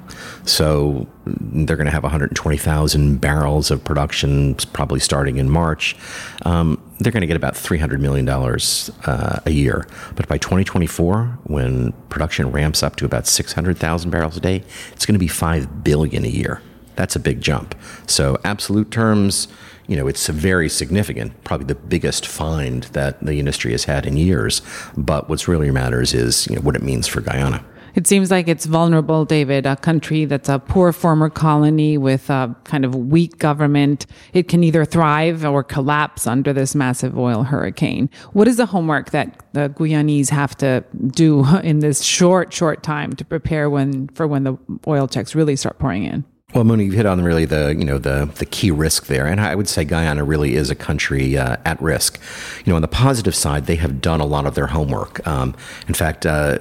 So 0.45 1.07
they're 1.25 1.77
going 1.77 1.87
to 1.87 1.93
have 1.93 2.03
120,000 2.03 3.21
barrels 3.21 3.71
of 3.71 3.83
production, 3.85 4.55
probably 4.73 4.99
starting 4.99 5.37
in 5.37 5.49
March. 5.49 5.97
Um, 6.45 6.83
they're 6.99 7.13
going 7.13 7.23
to 7.23 7.27
get 7.27 7.37
about 7.37 7.57
300 7.57 8.01
million 8.01 8.25
dollars 8.25 8.91
uh, 9.07 9.41
a 9.47 9.51
year. 9.51 9.87
But 10.17 10.29
by 10.29 10.39
2024, 10.39 11.39
when 11.45 11.93
production 12.09 12.51
ramps 12.51 12.83
up 12.83 12.97
to 12.97 13.05
about 13.05 13.27
600,000 13.27 14.11
barrels 14.11 14.37
a 14.37 14.41
day, 14.41 14.65
it's 14.93 15.07
going 15.07 15.15
to 15.15 15.21
be 15.21 15.29
five 15.29 15.85
billion 15.85 16.25
a 16.25 16.29
year. 16.29 16.61
That's 16.97 17.17
a 17.17 17.21
big 17.21 17.41
jump. 17.41 17.75
So 18.07 18.39
absolute 18.45 18.91
terms 18.91 19.49
you 19.87 19.97
know, 19.97 20.07
it's 20.07 20.27
very 20.29 20.69
significant, 20.69 21.43
probably 21.45 21.67
the 21.67 21.75
biggest 21.75 22.27
find 22.27 22.85
that 22.85 23.25
the 23.25 23.39
industry 23.39 23.73
has 23.73 23.85
had 23.85 24.07
in 24.07 24.17
years. 24.17 24.63
But 24.97 25.29
what's 25.29 25.49
really 25.49 25.71
matters 25.71 26.15
is 26.15 26.47
you 26.47 26.57
know, 26.57 26.63
what 26.63 26.77
it 26.77 26.83
means 26.83 27.07
for 27.07 27.21
Guyana. 27.21 27.65
It 27.95 28.07
seems 28.07 28.31
like 28.31 28.49
it's 28.49 28.65
vulnerable, 28.65 29.25
David, 29.25 29.67
a 29.67 29.77
country 29.77 30.25
that's 30.25 30.49
a 30.49 30.59
poor 30.59 30.93
former 30.93 31.29
colony 31.29 31.99
with 31.99 32.31
a 32.31 32.57
kind 32.65 32.85
of 32.85 32.95
weak 32.95 33.39
government. 33.39 34.07
It 34.33 34.49
can 34.49 34.65
either 34.65 34.85
thrive 34.85 35.45
or 35.45 35.63
collapse 35.63 36.27
under 36.27 36.55
this 36.55 36.75
massive 36.75 37.19
oil 37.19 37.43
hurricane. 37.43 38.09
What 38.33 38.49
is 38.49 38.57
the 38.57 38.67
homework 38.67 39.11
that 39.11 39.45
the 39.53 39.69
Guyanese 39.69 40.31
have 40.31 40.57
to 40.59 40.85
do 41.09 41.45
in 41.63 41.81
this 41.81 42.03
short, 42.03 42.53
short 42.53 42.83
time 42.83 43.13
to 43.15 43.25
prepare 43.25 43.69
when, 43.69 44.09
for 44.09 44.27
when 44.27 44.45
the 44.45 44.57
oil 44.87 45.07
checks 45.07 45.35
really 45.35 45.57
start 45.57 45.79
pouring 45.79 46.05
in? 46.05 46.25
Well, 46.55 46.65
Muni, 46.65 46.85
you've 46.85 46.95
hit 46.95 47.07
on 47.07 47.23
really 47.23 47.47
the 47.47 47.75
you 47.75 47.85
know 47.85 47.97
the 47.97 48.31
the 48.35 48.45
key 48.45 48.71
risk 48.71 49.07
there, 49.07 49.27
and 49.27 49.41
I 49.41 49.55
would 49.55 49.69
say 49.69 49.85
Guyana 49.85 50.23
really 50.23 50.55
is 50.55 50.69
a 50.69 50.75
country 50.75 51.39
uh, 51.39 51.57
at 51.65 51.81
risk. 51.81 52.21
You 52.67 52.73
know, 52.73 52.77
on 52.77 52.83
the 52.83 52.89
positive 52.89 53.35
side, 53.35 53.65
they 53.65 53.77
have 53.77 54.03
done 54.03 54.21
a 54.21 54.27
lot 54.27 54.45
of 54.45 54.55
their 54.55 54.67
homework. 54.67 55.27
Um, 55.27 55.55
in 55.89 55.95
fact, 55.95 56.27
uh, 56.27 56.59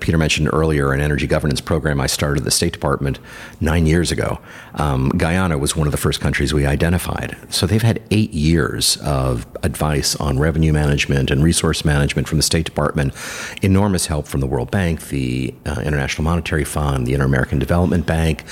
Peter 0.00 0.16
mentioned 0.16 0.50
earlier 0.52 0.92
an 0.92 1.00
energy 1.00 1.26
governance 1.26 1.60
program 1.60 2.00
I 2.00 2.06
started 2.06 2.42
at 2.42 2.44
the 2.44 2.52
State 2.52 2.72
Department 2.72 3.18
nine 3.60 3.86
years 3.86 4.12
ago. 4.12 4.38
Um, 4.76 5.08
Guyana 5.08 5.58
was 5.58 5.74
one 5.74 5.88
of 5.88 5.90
the 5.90 5.98
first 5.98 6.20
countries 6.20 6.54
we 6.54 6.64
identified, 6.64 7.36
so 7.50 7.66
they've 7.66 7.82
had 7.82 8.00
eight 8.12 8.32
years 8.32 8.96
of 8.98 9.44
advice 9.64 10.14
on 10.16 10.38
revenue 10.38 10.72
management 10.72 11.32
and 11.32 11.42
resource 11.42 11.84
management 11.84 12.28
from 12.28 12.38
the 12.38 12.44
State 12.44 12.64
Department. 12.64 13.12
Enormous 13.60 14.06
help 14.06 14.28
from 14.28 14.38
the 14.38 14.46
World 14.46 14.70
Bank, 14.70 15.08
the 15.08 15.52
uh, 15.64 15.82
International 15.84 16.22
Monetary 16.22 16.64
Fund, 16.64 17.08
the 17.08 17.14
Inter 17.14 17.26
American 17.26 17.58
Development 17.58 18.06
Bank. 18.06 18.44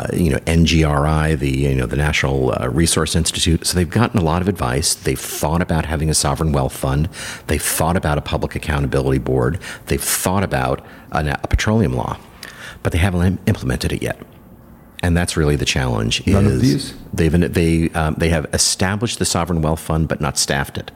Uh, 0.00 0.06
you 0.14 0.30
know, 0.30 0.38
NRGI, 0.38 1.38
the 1.38 1.50
you 1.50 1.74
know 1.74 1.84
the 1.84 1.96
National 1.96 2.52
uh, 2.52 2.68
Resource 2.68 3.14
Institute. 3.14 3.66
So 3.66 3.76
they've 3.76 3.90
gotten 3.90 4.18
a 4.18 4.22
lot 4.22 4.40
of 4.40 4.48
advice. 4.48 4.94
They've 4.94 5.20
thought 5.20 5.60
about 5.60 5.84
having 5.84 6.08
a 6.08 6.14
sovereign 6.14 6.52
wealth 6.52 6.74
fund. 6.74 7.10
They've 7.48 7.62
thought 7.62 7.98
about 7.98 8.16
a 8.16 8.22
public 8.22 8.54
accountability 8.54 9.18
board. 9.18 9.58
They've 9.86 10.02
thought 10.02 10.42
about 10.42 10.86
a, 11.12 11.38
a 11.42 11.46
petroleum 11.48 11.92
law, 11.92 12.18
but 12.82 12.92
they 12.92 12.98
haven't 12.98 13.40
implemented 13.46 13.92
it 13.92 14.02
yet. 14.02 14.18
And 15.02 15.14
that's 15.14 15.36
really 15.36 15.56
the 15.56 15.66
challenge. 15.66 16.26
None 16.26 16.46
of 16.46 16.60
these. 16.60 16.94
They've 17.12 17.52
they 17.52 17.90
um, 17.90 18.14
they 18.16 18.30
have 18.30 18.46
established 18.54 19.18
the 19.18 19.26
sovereign 19.26 19.60
wealth 19.60 19.80
fund, 19.80 20.08
but 20.08 20.22
not 20.22 20.38
staffed 20.38 20.78
it. 20.78 20.90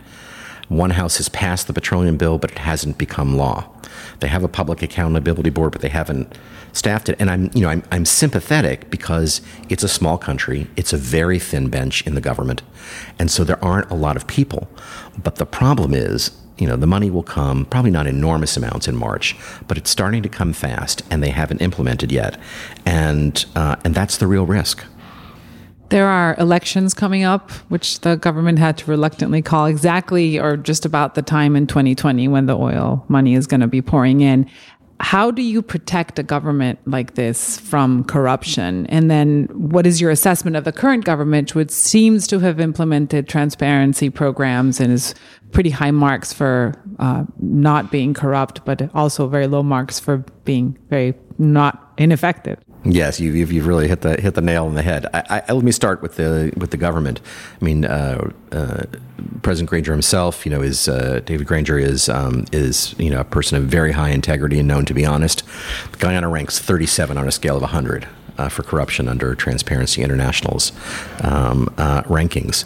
One 0.69 0.91
house 0.91 1.19
has 1.19 1.29
passed 1.29 1.67
the 1.67 1.75
petroleum 1.75 2.17
bill, 2.17 2.39
but 2.39 2.53
it 2.53 2.59
hasn't 2.59 2.97
become 2.97 3.37
law. 3.37 3.69
They 4.21 4.29
have 4.29 4.45
a 4.45 4.49
public 4.49 4.83
accountability 4.83 5.51
board, 5.51 5.73
but 5.73 5.83
they 5.83 5.91
haven't 5.91 6.39
staffed 6.75 7.09
it. 7.09 7.17
And 7.19 7.31
I'm, 7.31 7.51
you 7.55 7.63
know, 7.63 7.69
I'm, 7.69 7.83
I'm 7.91 8.05
sympathetic 8.05 8.91
because 8.91 9.41
it's 9.71 9.83
a 9.83 9.89
small 9.89 10.19
country. 10.19 10.67
It's 10.77 10.93
a 10.93 10.99
very 10.99 11.39
thin 11.39 11.69
bench 11.69 12.07
in 12.07 12.15
the 12.15 12.21
government. 12.21 12.63
And 13.19 13.31
so 13.31 13.45
there 13.45 13.65
aren't 13.65 13.91
a 13.91 13.95
lot 13.95 14.17
of 14.17 14.27
people. 14.27 14.69
But 15.17 15.37
the 15.37 15.47
problem 15.47 15.95
is, 15.95 16.31
you 16.59 16.67
know, 16.67 16.77
the 16.77 16.87
money 16.87 17.11
will 17.11 17.23
come, 17.23 17.65
probably 17.65 17.91
not 17.91 18.07
enormous 18.07 18.57
amounts 18.57 18.87
in 18.87 18.97
March, 18.97 19.37
but 19.67 19.79
it's 19.79 19.91
starting 19.91 20.23
to 20.23 20.29
come 20.29 20.53
fast 20.53 21.03
and 21.11 21.23
they 21.23 21.31
haven't 21.31 21.63
implemented 21.63 22.13
yet. 22.13 22.39
And, 22.85 23.45
uh, 23.57 23.77
and 23.85 23.95
that's 23.95 24.19
the 24.19 24.27
real 24.27 24.47
risk. 24.47 24.85
There 25.91 26.09
are 26.09 26.35
elections 26.39 26.95
coming 26.95 27.25
up, 27.25 27.51
which 27.69 28.01
the 28.01 28.17
government 28.17 28.59
had 28.59 28.79
to 28.79 28.91
reluctantly 28.91 29.43
call 29.43 29.67
exactly 29.67 30.39
or 30.39 30.57
just 30.57 30.85
about 30.85 31.15
the 31.15 31.23
time 31.23 31.55
in 31.55 31.67
2020 31.67 32.27
when 32.27 32.47
the 32.47 32.57
oil 32.57 33.05
money 33.09 33.35
is 33.35 33.47
going 33.47 33.61
to 33.61 33.67
be 33.67 33.83
pouring 33.83 34.21
in. 34.21 34.51
How 35.05 35.31
do 35.31 35.43
you 35.43 35.61
protect 35.61 36.19
a 36.19 36.23
government 36.23 36.79
like 36.87 37.15
this 37.15 37.61
from 37.61 38.05
corruption? 38.05 38.87
And 38.87 39.11
then 39.11 39.49
what 39.53 39.87
is 39.87 40.01
your 40.01 40.11
assessment 40.11 40.57
of 40.57 40.65
the 40.65 40.73
current 40.73 41.05
government, 41.05 41.55
which 41.55 41.71
seems 41.71 42.27
to 42.29 42.39
have 42.39 42.59
implemented 42.59 43.29
transparency 43.29 44.09
programs 44.09 44.81
and 44.81 44.91
is 44.91 45.15
pretty 45.53 45.69
high 45.69 45.91
marks 45.91 46.33
for 46.33 46.73
uh, 47.01 47.25
not 47.39 47.93
being 47.93 48.15
corrupt, 48.15 48.65
but 48.65 48.89
also 48.95 49.29
very 49.29 49.47
low 49.47 49.63
marks 49.63 50.01
for 50.01 50.25
being 50.47 50.79
very 50.89 51.13
not 51.37 51.93
ineffective? 51.99 52.59
Yes, 52.87 53.21
you, 53.21 53.35
have 53.41 53.53
you've 53.53 53.67
really 53.67 53.89
hit 53.89 54.01
the 54.01 54.19
hit 54.19 54.35
the 54.35 54.41
nail 54.41 54.65
on 54.65 54.75
the 54.75 54.83
head. 54.83 55.05
I, 55.13 55.43
I, 55.47 55.53
let 55.53 55.65
me 55.65 55.73
start 55.73 56.01
with 56.01 56.17
the 56.17 56.51
with 56.57 56.71
the 56.71 56.79
government. 56.79 57.21
I 57.61 57.65
mean, 57.65 57.85
uh, 57.85 58.31
uh, 58.53 58.85
President 59.43 59.71
Granger 59.71 59.93
himself, 59.93 60.45
you 60.45 60.51
know, 60.51 60.61
is 60.63 60.89
uh, 60.89 61.21
David 61.25 61.47
Granger 61.47 61.79
is 61.79 62.09
um, 62.09 62.45
is 62.53 62.95
you 62.99 63.11
know 63.11 63.21
a 63.21 63.25
person 63.25 63.59
of 63.59 63.65
very 63.65 63.93
high 63.93 64.11
integrity 64.11 64.59
and 64.59 64.67
known 64.67 64.85
to 64.87 64.95
be 64.95 65.05
honest. 65.05 65.43
Guyana 65.99 66.29
ranks 66.29 66.59
37 66.59 67.17
on 67.17 67.29
a 67.29 67.33
scale 67.33 67.57
of 67.57 67.63
100 67.63 68.09
uh, 68.39 68.49
for 68.49 68.63
corruption 68.63 69.09
under 69.09 69.35
Transparency 69.35 70.03
International's 70.03 70.73
um, 71.23 71.73
uh, 71.79 72.03
rankings. 72.03 72.65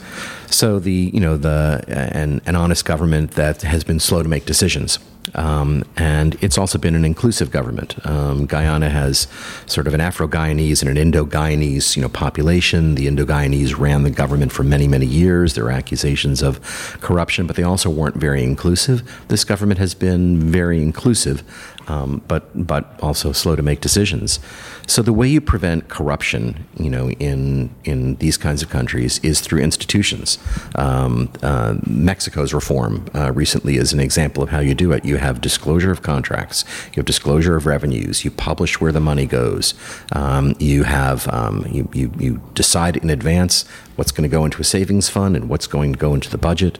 So 0.52 0.78
the 0.78 1.10
you 1.12 1.20
know 1.20 1.36
the 1.36 1.84
an, 1.88 2.40
an 2.46 2.56
honest 2.56 2.84
government 2.84 3.32
that 3.32 3.62
has 3.62 3.84
been 3.84 4.00
slow 4.00 4.22
to 4.22 4.28
make 4.28 4.46
decisions. 4.46 4.98
Um, 5.34 5.84
and 5.96 6.36
it's 6.42 6.58
also 6.58 6.78
been 6.78 6.94
an 6.94 7.04
inclusive 7.04 7.50
government. 7.50 7.94
Um, 8.06 8.46
Guyana 8.46 8.88
has 8.90 9.26
sort 9.66 9.86
of 9.86 9.94
an 9.94 10.00
Afro-Guyanese 10.00 10.82
and 10.82 10.90
an 10.90 10.96
Indo-Guyanese, 10.96 11.96
you 11.96 12.02
know, 12.02 12.08
population. 12.08 12.94
The 12.94 13.06
Indo-Guyanese 13.06 13.78
ran 13.78 14.02
the 14.02 14.10
government 14.10 14.52
for 14.52 14.62
many, 14.62 14.88
many 14.88 15.06
years. 15.06 15.54
There 15.54 15.64
were 15.64 15.70
accusations 15.70 16.42
of 16.42 16.60
corruption, 17.00 17.46
but 17.46 17.56
they 17.56 17.62
also 17.62 17.90
weren't 17.90 18.16
very 18.16 18.42
inclusive. 18.42 19.02
This 19.28 19.44
government 19.44 19.78
has 19.78 19.94
been 19.94 20.38
very 20.40 20.82
inclusive 20.82 21.42
um, 21.88 22.22
but 22.28 22.44
but 22.66 22.98
also 23.02 23.32
slow 23.32 23.56
to 23.56 23.62
make 23.62 23.80
decisions. 23.80 24.40
So 24.86 25.02
the 25.02 25.12
way 25.12 25.28
you 25.28 25.40
prevent 25.40 25.88
corruption, 25.88 26.66
you 26.78 26.90
know, 26.90 27.10
in 27.10 27.70
in 27.84 28.16
these 28.16 28.36
kinds 28.36 28.62
of 28.62 28.70
countries 28.70 29.18
is 29.22 29.40
through 29.40 29.60
institutions. 29.60 30.38
Um, 30.74 31.30
uh, 31.42 31.74
Mexico's 31.86 32.54
reform 32.54 33.06
uh, 33.14 33.32
recently 33.32 33.76
is 33.76 33.92
an 33.92 34.00
example 34.00 34.42
of 34.42 34.50
how 34.50 34.60
you 34.60 34.74
do 34.74 34.92
it. 34.92 35.04
You 35.04 35.16
have 35.16 35.40
disclosure 35.40 35.90
of 35.90 36.02
contracts, 36.02 36.64
you 36.86 36.96
have 36.96 37.06
disclosure 37.06 37.56
of 37.56 37.66
revenues, 37.66 38.24
you 38.24 38.30
publish 38.30 38.80
where 38.80 38.92
the 38.92 39.00
money 39.00 39.26
goes, 39.26 39.74
um, 40.12 40.54
you 40.58 40.84
have 40.84 41.28
um, 41.28 41.66
you, 41.70 41.88
you 41.92 42.12
you 42.18 42.40
decide 42.54 42.96
in 42.96 43.10
advance 43.10 43.64
what's 43.96 44.12
going 44.12 44.22
to 44.22 44.34
go 44.34 44.44
into 44.44 44.60
a 44.60 44.64
savings 44.64 45.08
fund 45.08 45.34
and 45.36 45.48
what's 45.48 45.66
going 45.66 45.92
to 45.92 45.98
go 45.98 46.14
into 46.14 46.30
the 46.30 46.38
budget. 46.38 46.78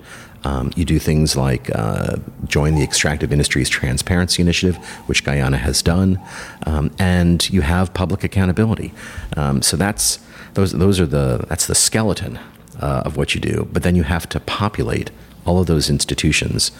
Um, 0.48 0.72
you 0.76 0.86
do 0.86 0.98
things 0.98 1.36
like 1.36 1.70
uh, 1.74 2.16
join 2.46 2.74
the 2.74 2.82
Extractive 2.82 3.32
Industries 3.32 3.68
Transparency 3.68 4.40
Initiative, 4.40 4.76
which 5.06 5.22
Guyana 5.22 5.58
has 5.58 5.82
done, 5.82 6.18
um, 6.64 6.90
and 6.98 7.48
you 7.50 7.60
have 7.60 7.92
public 7.92 8.24
accountability. 8.24 8.94
Um, 9.36 9.60
so 9.60 9.76
that's 9.76 10.18
those 10.54 10.72
those 10.72 11.00
are 11.00 11.06
the 11.06 11.44
that's 11.50 11.66
the 11.66 11.74
skeleton 11.74 12.38
uh, 12.80 13.02
of 13.04 13.18
what 13.18 13.34
you 13.34 13.42
do. 13.42 13.68
But 13.70 13.82
then 13.82 13.94
you 13.94 14.04
have 14.04 14.26
to 14.30 14.40
populate 14.40 15.10
all 15.44 15.60
of 15.60 15.66
those 15.66 15.90
institutions 15.90 16.72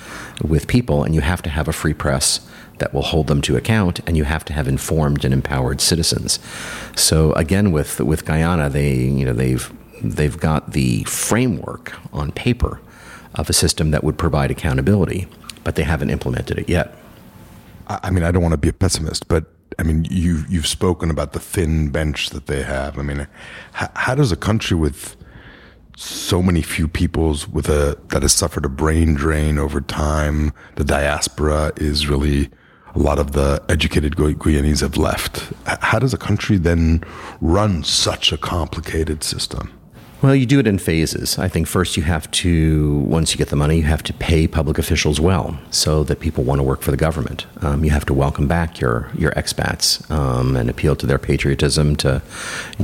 with 0.43 0.67
people, 0.67 1.05
and 1.05 1.15
you 1.15 1.21
have 1.21 1.43
to 1.43 1.51
have 1.51 1.69
a 1.69 1.73
free 1.73 1.95
press 1.95 2.41
that 2.79 2.95
will 2.95 3.03
hold 3.03 3.27
them 3.27 3.43
to 3.43 3.57
account, 3.57 4.01
and 4.07 4.17
you 4.17 4.25
have 4.25 4.47
to 4.47 4.55
have 4.55 4.67
informed 4.67 5.27
and 5.27 5.35
empowered 5.35 5.83
citizens. 5.83 6.39
So 6.97 7.33
again, 7.33 7.71
with 7.71 8.01
with 8.01 8.25
Guyana, 8.25 8.71
they 8.71 8.95
you 8.95 9.27
know 9.27 9.35
they've 9.35 9.71
they've 10.03 10.39
got 10.39 10.73
the 10.73 11.05
framework 11.05 11.93
on 12.15 12.33
paper 12.33 12.81
of 13.39 13.49
a 13.49 13.53
system 13.53 13.91
that 13.93 14.05
would 14.05 14.19
provide 14.19 14.51
accountability, 14.51 15.27
but 15.65 15.77
they 15.77 15.85
haven't 15.85 16.11
implemented 16.11 16.59
it 16.59 16.69
yet. 16.69 16.95
I 17.87 18.11
mean, 18.11 18.25
I 18.25 18.31
don't 18.31 18.43
want 18.43 18.53
to 18.53 18.59
be 18.59 18.69
a 18.69 18.73
pessimist, 18.73 19.29
but 19.29 19.47
I 19.79 19.83
mean, 19.83 20.07
you 20.11 20.45
you've 20.49 20.67
spoken 20.67 21.11
about 21.11 21.33
the 21.33 21.41
thin 21.41 21.89
bench 21.91 22.31
that 22.31 22.47
they 22.47 22.63
have. 22.63 22.99
I 22.99 23.03
mean, 23.03 23.27
how, 23.73 23.91
how 23.95 24.15
does 24.15 24.33
a 24.33 24.37
country 24.37 24.77
with 24.77 25.17
so 25.97 26.43
many 26.43 26.63
few 26.63 26.87
peoples 26.87 27.49
with 27.49 27.69
a 27.69 27.99
that 28.09 28.23
has 28.23 28.33
suffered 28.33 28.65
a 28.65 28.69
brain 28.69 29.15
drain 29.15 29.59
over 29.59 29.81
time, 29.81 30.53
the 30.77 30.85
diaspora 30.85 31.73
is 31.77 32.09
really 32.09 32.51
a 32.95 32.99
lot 32.99 33.19
of 33.19 33.33
the 33.33 33.63
educated 33.69 34.17
Guyanese 34.17 34.81
have 34.81 34.97
left. 34.97 35.53
How 35.67 35.99
does 35.99 36.15
a 36.15 36.19
country 36.19 36.57
then 36.57 37.05
run 37.41 37.85
such 37.85 38.33
a 38.33 38.37
complicated 38.37 39.23
system? 39.23 39.78
Well, 40.21 40.35
you 40.35 40.47
do 40.47 40.59
it 40.59 40.67
in 40.67 40.79
phases. 40.79 41.39
I 41.39 41.47
think 41.47 41.69
first 41.69 41.97
you 41.97 42.03
have 42.03 42.29
to, 42.33 42.99
once 43.07 43.33
you 43.33 43.39
get 43.39 43.51
the 43.51 43.57
money, 43.57 43.77
you 43.77 43.85
have 43.85 44.03
to 44.03 44.13
pay 44.13 44.49
public 44.49 44.77
officials 44.77 45.21
well 45.21 45.57
so 45.71 46.03
that 46.03 46.19
people 46.19 46.43
want 46.43 46.59
to 46.59 46.65
work 46.65 46.83
for 46.83 46.91
the 46.91 46.97
government. 46.97 47.47
Um, 47.63 47.85
you 47.85 47.91
have 47.91 48.05
to 48.07 48.15
welcome 48.15 48.49
back 48.49 48.81
your, 48.81 49.13
your 49.17 49.31
expats 49.33 50.11
um, 50.11 50.57
and 50.57 50.69
appeal 50.69 50.97
to 50.97 51.07
their 51.07 51.21
patriotism 51.21 51.95
to, 51.97 52.21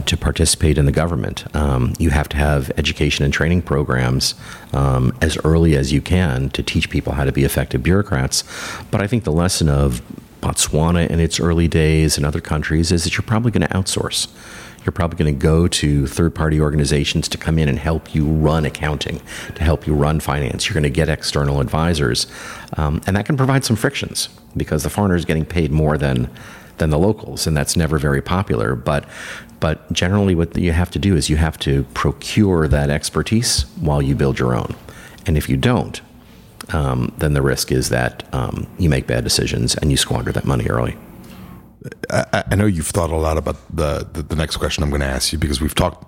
to 0.06 0.16
participate 0.16 0.78
in 0.78 0.86
the 0.86 0.92
government. 0.92 1.44
Um, 1.56 1.94
you 1.98 2.10
have 2.10 2.28
to 2.28 2.36
have 2.36 2.70
education 2.76 3.24
and 3.24 3.34
training 3.34 3.62
programs 3.62 4.36
um, 4.72 5.12
as 5.20 5.36
early 5.38 5.74
as 5.74 5.92
you 5.92 6.00
can 6.00 6.50
to 6.50 6.62
teach 6.62 6.88
people 6.88 7.14
how 7.14 7.24
to 7.24 7.32
be 7.32 7.42
effective 7.42 7.82
bureaucrats. 7.82 8.44
But 8.92 9.02
I 9.02 9.08
think 9.08 9.24
the 9.24 9.32
lesson 9.32 9.68
of 9.68 10.02
Botswana 10.40 11.10
in 11.10 11.18
its 11.18 11.40
early 11.40 11.66
days 11.66 12.16
and 12.16 12.24
other 12.24 12.40
countries 12.40 12.92
is 12.92 13.02
that 13.02 13.16
you're 13.16 13.26
probably 13.26 13.50
going 13.50 13.66
to 13.66 13.74
outsource 13.74 14.28
you're 14.84 14.92
probably 14.92 15.16
going 15.16 15.34
to 15.34 15.40
go 15.40 15.66
to 15.66 16.06
third 16.06 16.34
party 16.34 16.60
organizations 16.60 17.28
to 17.28 17.38
come 17.38 17.58
in 17.58 17.68
and 17.68 17.78
help 17.78 18.14
you 18.14 18.26
run 18.26 18.64
accounting, 18.64 19.20
to 19.54 19.64
help 19.64 19.86
you 19.86 19.94
run 19.94 20.20
finance. 20.20 20.66
You're 20.66 20.74
going 20.74 20.82
to 20.84 20.90
get 20.90 21.08
external 21.08 21.60
advisors. 21.60 22.26
Um, 22.76 23.00
and 23.06 23.16
that 23.16 23.26
can 23.26 23.36
provide 23.36 23.64
some 23.64 23.76
frictions 23.76 24.28
because 24.56 24.82
the 24.82 24.90
foreigner 24.90 25.16
is 25.16 25.24
getting 25.24 25.44
paid 25.44 25.70
more 25.70 25.96
than, 25.96 26.30
than 26.78 26.90
the 26.90 26.98
locals, 26.98 27.46
and 27.46 27.56
that's 27.56 27.76
never 27.76 27.98
very 27.98 28.22
popular. 28.22 28.74
But, 28.74 29.06
but 29.60 29.90
generally, 29.92 30.34
what 30.34 30.56
you 30.56 30.72
have 30.72 30.90
to 30.92 30.98
do 30.98 31.16
is 31.16 31.30
you 31.30 31.36
have 31.36 31.58
to 31.60 31.84
procure 31.94 32.68
that 32.68 32.90
expertise 32.90 33.62
while 33.80 34.02
you 34.02 34.14
build 34.14 34.38
your 34.38 34.54
own. 34.54 34.74
And 35.26 35.38
if 35.38 35.48
you 35.48 35.56
don't, 35.56 36.00
um, 36.72 37.14
then 37.18 37.34
the 37.34 37.42
risk 37.42 37.72
is 37.72 37.88
that 37.90 38.22
um, 38.34 38.66
you 38.78 38.88
make 38.88 39.06
bad 39.06 39.24
decisions 39.24 39.74
and 39.74 39.90
you 39.90 39.96
squander 39.96 40.32
that 40.32 40.44
money 40.44 40.66
early. 40.66 40.96
I, 42.10 42.44
I 42.50 42.54
know 42.54 42.66
you've 42.66 42.88
thought 42.88 43.10
a 43.10 43.16
lot 43.16 43.36
about 43.36 43.56
the, 43.74 44.08
the, 44.12 44.22
the 44.22 44.36
next 44.36 44.56
question 44.56 44.82
I'm 44.82 44.90
going 44.90 45.00
to 45.00 45.06
ask 45.06 45.32
you 45.32 45.38
because 45.38 45.60
we've 45.60 45.74
talked 45.74 46.06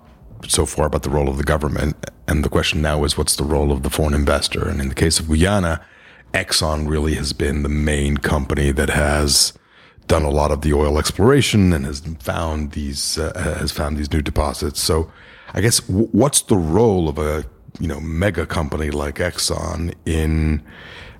so 0.48 0.66
far 0.66 0.86
about 0.86 1.02
the 1.02 1.10
role 1.10 1.28
of 1.28 1.38
the 1.38 1.44
government, 1.44 1.96
and 2.28 2.44
the 2.44 2.48
question 2.48 2.82
now 2.82 3.04
is 3.04 3.16
what's 3.16 3.36
the 3.36 3.44
role 3.44 3.72
of 3.72 3.82
the 3.82 3.90
foreign 3.90 4.14
investor? 4.14 4.68
And 4.68 4.80
in 4.80 4.88
the 4.88 4.94
case 4.94 5.18
of 5.18 5.28
Guyana, 5.28 5.84
Exxon 6.34 6.88
really 6.88 7.14
has 7.14 7.32
been 7.32 7.62
the 7.62 7.68
main 7.68 8.18
company 8.18 8.70
that 8.72 8.90
has 8.90 9.52
done 10.06 10.22
a 10.22 10.30
lot 10.30 10.50
of 10.50 10.60
the 10.60 10.72
oil 10.72 10.98
exploration 10.98 11.72
and 11.72 11.84
has 11.84 12.00
found 12.20 12.72
these 12.72 13.18
uh, 13.18 13.32
has 13.58 13.72
found 13.72 13.96
these 13.96 14.12
new 14.12 14.22
deposits. 14.22 14.80
So, 14.80 15.10
I 15.54 15.60
guess 15.60 15.80
w- 15.80 16.08
what's 16.12 16.42
the 16.42 16.56
role 16.56 17.08
of 17.08 17.18
a 17.18 17.44
you 17.80 17.88
know 17.88 18.00
mega 18.00 18.46
company 18.46 18.90
like 18.90 19.16
Exxon 19.16 19.94
in 20.04 20.62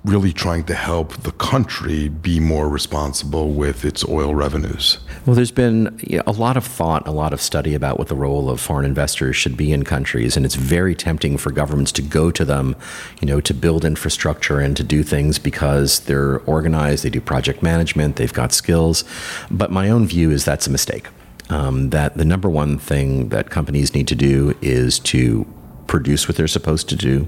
really 0.07 0.31
trying 0.31 0.63
to 0.63 0.73
help 0.73 1.13
the 1.23 1.31
country 1.33 2.07
be 2.07 2.39
more 2.39 2.69
responsible 2.69 3.51
with 3.51 3.83
its 3.83 4.07
oil 4.07 4.33
revenues? 4.33 4.99
Well, 5.25 5.35
there's 5.35 5.51
been 5.51 5.99
a 6.25 6.31
lot 6.31 6.55
of 6.55 6.65
thought, 6.65 7.05
a 7.05 7.11
lot 7.11 7.33
of 7.33 7.41
study 7.41 7.75
about 7.75 7.99
what 7.99 8.07
the 8.07 8.15
role 8.15 8.49
of 8.49 8.61
foreign 8.61 8.85
investors 8.85 9.35
should 9.35 9.57
be 9.57 9.73
in 9.73 9.83
countries, 9.83 10.37
and 10.37 10.45
it's 10.45 10.55
very 10.55 10.95
tempting 10.95 11.37
for 11.37 11.51
governments 11.51 11.91
to 11.93 12.01
go 12.01 12.31
to 12.31 12.45
them, 12.45 12.75
you 13.21 13.27
know, 13.27 13.41
to 13.41 13.53
build 13.53 13.83
infrastructure 13.83 14.59
and 14.59 14.77
to 14.77 14.83
do 14.83 15.03
things 15.03 15.37
because 15.37 15.99
they're 16.01 16.39
organized, 16.41 17.03
they 17.03 17.09
do 17.09 17.19
project 17.19 17.61
management, 17.61 18.15
they've 18.15 18.33
got 18.33 18.53
skills. 18.53 19.03
But 19.51 19.71
my 19.71 19.89
own 19.89 20.07
view 20.07 20.31
is 20.31 20.45
that's 20.45 20.67
a 20.67 20.71
mistake. 20.71 21.07
Um, 21.49 21.91
that 21.91 22.17
the 22.17 22.25
number 22.25 22.49
one 22.49 22.77
thing 22.77 23.29
that 23.29 23.49
companies 23.49 23.93
need 23.93 24.07
to 24.09 24.15
do 24.15 24.57
is 24.61 24.99
to 24.99 25.45
produce 25.87 26.27
what 26.27 26.35
they're 26.35 26.47
supposed 26.47 26.89
to 26.89 26.95
do. 26.95 27.27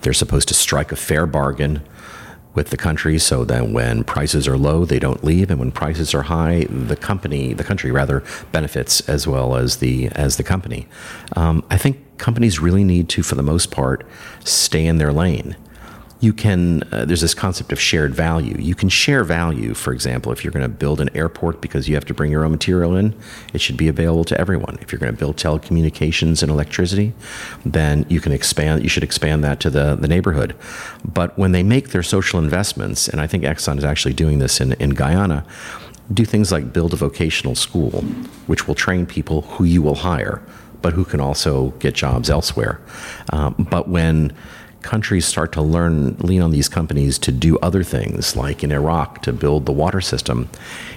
They're 0.00 0.12
supposed 0.12 0.48
to 0.48 0.54
strike 0.54 0.90
a 0.90 0.96
fair 0.96 1.26
bargain 1.26 1.82
with 2.54 2.70
the 2.70 2.76
country 2.76 3.18
so 3.18 3.44
that 3.44 3.68
when 3.68 4.04
prices 4.04 4.48
are 4.48 4.58
low 4.58 4.84
they 4.84 4.98
don't 4.98 5.22
leave 5.22 5.50
and 5.50 5.60
when 5.60 5.70
prices 5.70 6.14
are 6.14 6.22
high 6.22 6.66
the 6.68 6.96
company 6.96 7.52
the 7.52 7.64
country 7.64 7.90
rather 7.90 8.22
benefits 8.52 9.00
as 9.08 9.26
well 9.26 9.56
as 9.56 9.76
the 9.76 10.08
as 10.08 10.36
the 10.36 10.42
company. 10.42 10.86
Um, 11.36 11.64
i 11.70 11.76
think 11.76 12.18
companies 12.18 12.60
really 12.60 12.84
need 12.84 13.08
to 13.10 13.22
for 13.22 13.34
the 13.34 13.42
most 13.42 13.70
part 13.70 14.06
stay 14.44 14.86
in 14.86 14.98
their 14.98 15.12
lane 15.12 15.56
you 16.20 16.34
can 16.34 16.82
uh, 16.92 17.06
there's 17.06 17.22
this 17.22 17.34
concept 17.34 17.72
of 17.72 17.80
shared 17.80 18.14
value. 18.14 18.54
You 18.58 18.74
can 18.74 18.88
share 18.88 19.24
value 19.24 19.74
for 19.74 19.92
example 19.92 20.32
if 20.32 20.44
you're 20.44 20.52
going 20.52 20.62
to 20.64 20.68
build 20.68 21.00
an 21.00 21.10
airport 21.16 21.60
because 21.60 21.88
you 21.88 21.94
have 21.94 22.04
to 22.06 22.14
bring 22.14 22.30
your 22.30 22.44
own 22.44 22.52
material 22.52 22.94
in 22.94 23.14
it 23.54 23.60
should 23.60 23.76
be 23.76 23.88
available 23.88 24.24
to 24.24 24.38
everyone. 24.38 24.78
If 24.82 24.92
you're 24.92 24.98
going 24.98 25.12
to 25.12 25.18
build 25.18 25.36
telecommunications 25.36 26.42
and 26.42 26.50
electricity 26.50 27.14
then 27.64 28.04
you 28.08 28.20
can 28.20 28.32
expand 28.32 28.82
you 28.82 28.88
should 28.88 29.04
expand 29.04 29.42
that 29.44 29.60
to 29.60 29.70
the, 29.70 29.96
the 29.96 30.08
neighborhood. 30.08 30.54
But 31.04 31.36
when 31.38 31.52
they 31.52 31.62
make 31.62 31.90
their 31.90 32.02
social 32.02 32.38
investments 32.38 33.08
and 33.08 33.20
i 33.20 33.26
think 33.26 33.44
exxon 33.44 33.78
is 33.78 33.84
actually 33.84 34.14
doing 34.14 34.38
this 34.38 34.60
in, 34.60 34.72
in 34.74 34.90
guyana 34.90 35.44
do 36.12 36.24
things 36.24 36.50
like 36.50 36.72
build 36.72 36.92
a 36.92 36.96
vocational 36.96 37.54
school 37.54 38.02
which 38.46 38.66
will 38.66 38.74
train 38.74 39.06
people 39.06 39.42
who 39.42 39.64
you 39.64 39.80
will 39.80 39.94
hire 39.96 40.42
but 40.82 40.92
who 40.92 41.04
can 41.04 41.20
also 41.20 41.70
get 41.78 41.94
jobs 41.94 42.30
elsewhere. 42.30 42.80
Um, 43.32 43.54
but 43.70 43.88
when 43.88 44.32
countries 44.82 45.26
start 45.26 45.52
to 45.52 45.62
learn 45.62 46.16
lean 46.18 46.42
on 46.42 46.50
these 46.50 46.68
companies 46.68 47.18
to 47.18 47.32
do 47.32 47.58
other 47.58 47.82
things 47.82 48.36
like 48.36 48.64
in 48.64 48.72
Iraq 48.72 49.22
to 49.22 49.32
build 49.32 49.66
the 49.66 49.72
water 49.72 50.00
system 50.00 50.48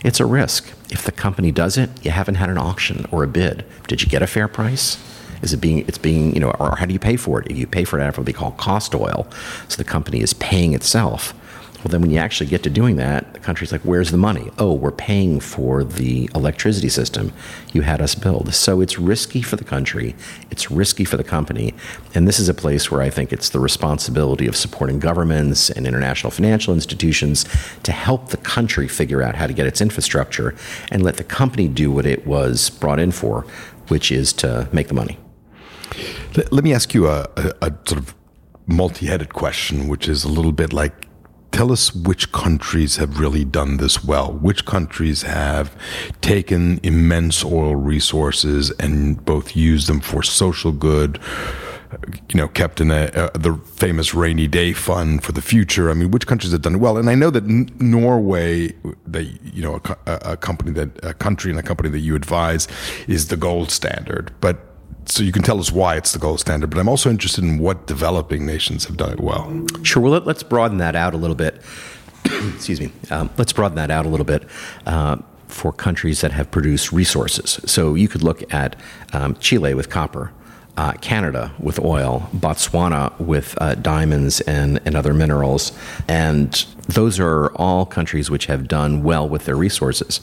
it's 0.03 0.19
a 0.19 0.25
risk. 0.25 0.71
If 0.91 1.03
the 1.03 1.11
company 1.11 1.51
does 1.51 1.77
it 1.77 1.89
you 2.03 2.11
haven't 2.11 2.35
had 2.35 2.49
an 2.49 2.57
auction 2.57 3.05
or 3.11 3.23
a 3.23 3.27
bid. 3.27 3.65
Did 3.87 4.01
you 4.01 4.07
get 4.07 4.21
a 4.21 4.27
fair 4.27 4.47
price? 4.47 4.97
Is 5.41 5.53
it 5.53 5.57
being 5.57 5.79
it's 5.79 5.97
being 5.97 6.33
you 6.33 6.39
know 6.39 6.51
or 6.51 6.75
how 6.77 6.85
do 6.85 6.93
you 6.93 6.99
pay 6.99 7.17
for 7.17 7.41
it? 7.41 7.51
If 7.51 7.57
you 7.57 7.67
pay 7.67 7.83
for 7.83 7.99
it 7.99 8.03
out 8.03 8.09
of 8.09 8.17
what 8.17 8.25
they 8.25 8.33
call 8.33 8.51
cost 8.51 8.95
oil 8.95 9.27
so 9.67 9.77
the 9.77 9.83
company 9.83 10.21
is 10.21 10.33
paying 10.33 10.73
itself 10.73 11.33
well, 11.83 11.91
then 11.91 12.01
when 12.01 12.11
you 12.11 12.17
actually 12.17 12.47
get 12.47 12.63
to 12.63 12.69
doing 12.69 12.95
that, 12.95 13.33
the 13.33 13.39
country's 13.39 13.73
like, 13.73 13.81
where's 13.81 14.11
the 14.11 14.17
money? 14.17 14.49
Oh, 14.57 14.71
we're 14.71 14.91
paying 14.91 15.41
for 15.41 15.83
the 15.83 16.29
electricity 16.33 16.87
system 16.87 17.33
you 17.73 17.81
had 17.81 18.01
us 18.01 18.15
build. 18.15 18.53
So 18.53 18.79
it's 18.79 18.97
risky 18.97 19.41
for 19.41 19.57
the 19.57 19.65
country, 19.65 20.15
it's 20.49 20.71
risky 20.71 21.03
for 21.03 21.17
the 21.17 21.25
company. 21.25 21.73
And 22.15 22.25
this 22.25 22.39
is 22.39 22.47
a 22.47 22.53
place 22.53 22.89
where 22.89 23.01
I 23.01 23.09
think 23.09 23.33
it's 23.33 23.49
the 23.49 23.59
responsibility 23.59 24.47
of 24.47 24.55
supporting 24.55 24.99
governments 24.99 25.69
and 25.69 25.85
international 25.85 26.31
financial 26.31 26.73
institutions 26.73 27.45
to 27.83 27.91
help 27.91 28.29
the 28.29 28.37
country 28.37 28.87
figure 28.87 29.21
out 29.21 29.35
how 29.35 29.47
to 29.47 29.53
get 29.53 29.65
its 29.65 29.81
infrastructure 29.81 30.55
and 30.89 31.03
let 31.03 31.17
the 31.17 31.23
company 31.25 31.67
do 31.67 31.91
what 31.91 32.05
it 32.05 32.25
was 32.25 32.69
brought 32.69 32.99
in 32.99 33.11
for, 33.11 33.45
which 33.89 34.09
is 34.09 34.31
to 34.33 34.69
make 34.71 34.87
the 34.87 34.93
money. 34.93 35.17
Let 36.49 36.63
me 36.63 36.73
ask 36.73 36.93
you 36.93 37.07
a, 37.07 37.27
a, 37.35 37.53
a 37.61 37.73
sort 37.85 37.99
of 37.99 38.15
multi 38.67 39.07
headed 39.07 39.33
question, 39.33 39.89
which 39.89 40.07
is 40.07 40.23
a 40.23 40.29
little 40.29 40.53
bit 40.53 40.71
like 40.71 41.07
tell 41.53 41.72
us 41.72 41.93
which 41.95 42.31
countries 42.31 42.98
have 42.98 43.19
really 43.19 43.45
done 43.45 43.77
this 43.77 44.03
well. 44.03 44.33
Which 44.33 44.65
countries 44.65 45.22
have 45.22 45.74
taken 46.19 46.79
immense 46.83 47.45
oil 47.45 47.75
resources 47.75 48.72
and 48.72 49.24
both 49.24 49.55
used 49.55 49.88
them 49.88 50.01
for 50.01 50.24
social 50.24 50.72
good, 50.72 51.19
you 52.29 52.36
know, 52.36 52.48
kept 52.48 52.81
in 52.81 52.89
a, 52.89 53.29
a, 53.33 53.38
the 53.38 53.53
famous 53.75 54.13
rainy 54.15 54.48
day 54.48 54.74
fund 54.74 55.24
for 55.24 55.31
the 55.31 55.43
future. 55.43 55.91
I 55.91 55.93
mean, 55.93 56.10
which 56.10 56.25
countries 56.25 56.51
have 56.51 56.63
done 56.63 56.79
well? 56.79 56.98
And 56.98 57.07
I 57.10 57.15
know 57.15 57.29
that 57.29 57.43
N- 57.43 57.69
Norway, 57.79 58.74
that 59.05 59.24
you 59.53 59.62
know, 59.62 59.79
a, 60.07 60.33
a 60.33 60.38
company 60.38 60.72
that 60.72 60.89
a 61.05 61.13
country 61.13 61.51
and 61.51 61.60
a 61.60 61.63
company 61.63 61.89
that 61.89 62.00
you 62.00 62.15
advise 62.15 62.67
is 63.07 63.27
the 63.27 63.38
gold 63.38 63.69
standard, 63.69 64.33
but 64.41 64.73
so 65.05 65.24
you 65.24 65.31
can 65.31 65.43
tell 65.43 65.60
us 65.60 65.72
why 65.72 65.95
it's 65.95 66.12
the 66.12 66.19
gold 66.19 66.39
standard, 66.39 66.69
but 66.69 66.79
I'm 66.79 66.89
also 66.89 67.10
interested 67.10 67.43
in 67.43 67.60
what 67.60 67.88
developing 67.88 68.45
nations 68.45 68.86
have 68.86 68.98
done 68.98 69.12
it 69.12 69.19
well. 69.19 69.65
Sure. 69.83 70.01
Well, 70.01 70.12
let, 70.12 70.27
us 70.27 70.43
broaden 70.43 70.77
that 70.77 70.95
out 70.95 71.13
a 71.13 71.17
little 71.17 71.36
bit. 71.36 71.62
Excuse 72.25 72.79
me. 72.79 72.91
Um, 73.12 73.29
let's 73.38 73.53
broaden 73.53 73.75
that 73.75 73.91
out 73.91 74.05
a 74.05 74.10
little 74.10 74.25
bit. 74.25 74.43
Uh, 74.86 75.17
for 75.48 75.72
countries 75.72 76.22
that 76.22 76.31
have 76.31 76.50
produced 76.50 76.91
resources. 76.91 77.60
So 77.65 77.93
you 77.93 78.07
could 78.07 78.24
look 78.24 78.51
at 78.51 78.75
um, 79.13 79.36
Chile 79.36 79.75
with 79.75 79.88
copper, 79.88 80.31
uh, 80.77 80.93
Canada 80.93 81.53
with 81.60 81.79
oil, 81.79 82.27
Botswana 82.33 83.17
with 83.19 83.55
uh, 83.62 83.75
diamonds 83.75 84.41
and, 84.41 84.81
and 84.83 84.95
other 84.95 85.13
minerals. 85.13 85.72
And 86.07 86.53
those 86.88 87.19
are 87.19 87.50
all 87.53 87.86
countries 87.86 88.31
which 88.31 88.48
have 88.48 88.67
done 88.67 89.03
well 89.03 89.29
with 89.29 89.45
their 89.45 89.55
resources. 89.55 90.19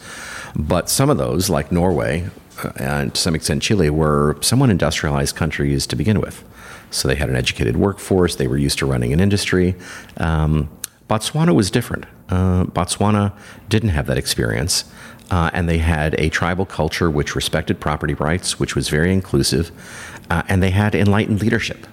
But 0.57 0.91
some 0.91 1.11
of 1.11 1.17
those, 1.17 1.49
like 1.49 1.71
Norway, 1.71 2.29
and 2.77 3.15
to 3.15 3.21
some 3.21 3.35
extent 3.35 3.63
Chile, 3.63 3.91
were 3.91 4.37
somewhat 4.41 4.71
industrialized 4.71 5.37
countries 5.37 5.87
to 5.87 5.97
begin 5.97 6.21
with. 6.21 6.45
So 6.91 7.09
they 7.09 7.15
had 7.15 7.29
an 7.29 7.37
educated 7.37 7.77
workforce, 7.77 8.37
they 8.37 8.49
were 8.49 8.59
used 8.59 8.79
to 8.79 8.87
running 8.87 9.13
an 9.13 9.21
industry. 9.21 9.77
Um, 10.17 10.69
Botswana 11.09 11.55
was 11.55 11.71
different. 11.71 12.07
Uh, 12.29 12.65
Botswana 12.65 13.33
didn't 13.69 13.91
have 13.91 14.07
that 14.07 14.17
experience. 14.17 14.85
Uh, 15.31 15.51
and 15.53 15.69
they 15.69 15.79
had 15.79 16.15
a 16.19 16.29
tribal 16.29 16.67
culture 16.67 17.09
which 17.09 17.37
respected 17.37 17.79
property 17.79 18.15
rights, 18.15 18.59
which 18.59 18.75
was 18.75 18.89
very 18.89 19.13
inclusive, 19.13 19.71
uh, 20.29 20.43
and 20.49 20.63
they 20.63 20.71
had 20.71 20.95
enlightened 20.95 21.41
leadership. 21.41 21.87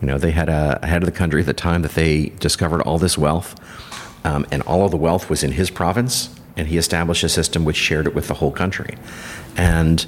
You 0.00 0.08
know, 0.08 0.18
they 0.18 0.32
had 0.32 0.48
a, 0.48 0.80
a, 0.82 0.86
head 0.86 1.02
of 1.02 1.06
the 1.06 1.12
country 1.12 1.40
at 1.40 1.46
the 1.46 1.54
time 1.54 1.82
that 1.82 1.92
they 1.92 2.30
discovered 2.40 2.82
all 2.82 2.98
this 2.98 3.16
wealth, 3.16 3.54
um, 4.24 4.44
and 4.50 4.60
all 4.62 4.84
of 4.84 4.90
the 4.90 4.96
wealth 4.96 5.30
was 5.30 5.44
in 5.44 5.52
his 5.52 5.70
province, 5.70 6.30
and 6.56 6.68
he 6.68 6.78
established 6.78 7.24
a 7.24 7.28
system 7.28 7.64
which 7.64 7.76
shared 7.76 8.06
it 8.06 8.14
with 8.14 8.28
the 8.28 8.34
whole 8.34 8.52
country. 8.52 8.96
And, 9.56 10.04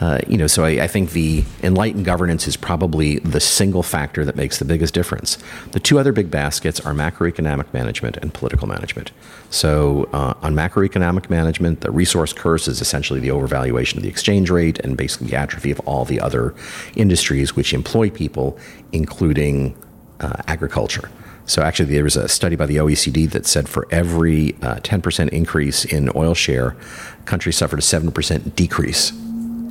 uh, 0.00 0.20
you 0.26 0.38
know, 0.38 0.46
so 0.46 0.64
I, 0.64 0.84
I, 0.84 0.86
think 0.86 1.10
the 1.10 1.44
enlightened 1.62 2.06
governance 2.06 2.48
is 2.48 2.56
probably 2.56 3.18
the 3.18 3.40
single 3.40 3.82
factor 3.82 4.24
that 4.24 4.36
makes 4.36 4.58
the 4.58 4.64
biggest 4.64 4.94
difference. 4.94 5.36
The 5.72 5.80
two 5.80 5.98
other 5.98 6.12
big 6.12 6.30
baskets 6.30 6.80
are 6.80 6.94
macroeconomic 6.94 7.72
management 7.74 8.16
and 8.16 8.32
political 8.32 8.66
management. 8.66 9.12
So, 9.50 10.08
uh, 10.12 10.34
on 10.40 10.54
macroeconomic 10.54 11.28
management, 11.28 11.82
the 11.82 11.90
resource 11.90 12.32
curse 12.32 12.68
is 12.68 12.80
essentially 12.80 13.20
the 13.20 13.28
overvaluation 13.28 13.98
of 13.98 14.02
the 14.02 14.08
exchange 14.08 14.50
rate 14.50 14.78
and 14.80 14.96
basically 14.96 15.28
the 15.28 15.36
atrophy 15.36 15.70
of 15.70 15.80
all 15.80 16.04
the 16.04 16.20
other 16.20 16.54
industries 16.94 17.54
which 17.54 17.74
employ 17.74 18.08
people, 18.08 18.58
including 18.92 19.76
uh, 20.20 20.36
agriculture. 20.46 21.10
So 21.46 21.62
actually, 21.62 21.86
there 21.86 22.04
was 22.04 22.16
a 22.16 22.28
study 22.28 22.56
by 22.56 22.66
the 22.66 22.76
OECD 22.76 23.30
that 23.30 23.46
said 23.46 23.68
for 23.68 23.86
every 23.90 24.54
uh, 24.62 24.76
10% 24.76 25.28
increase 25.30 25.84
in 25.84 26.10
oil 26.16 26.34
share, 26.34 26.76
countries 27.24 27.56
suffered 27.56 27.78
a 27.78 27.82
7% 27.82 28.54
decrease 28.56 29.12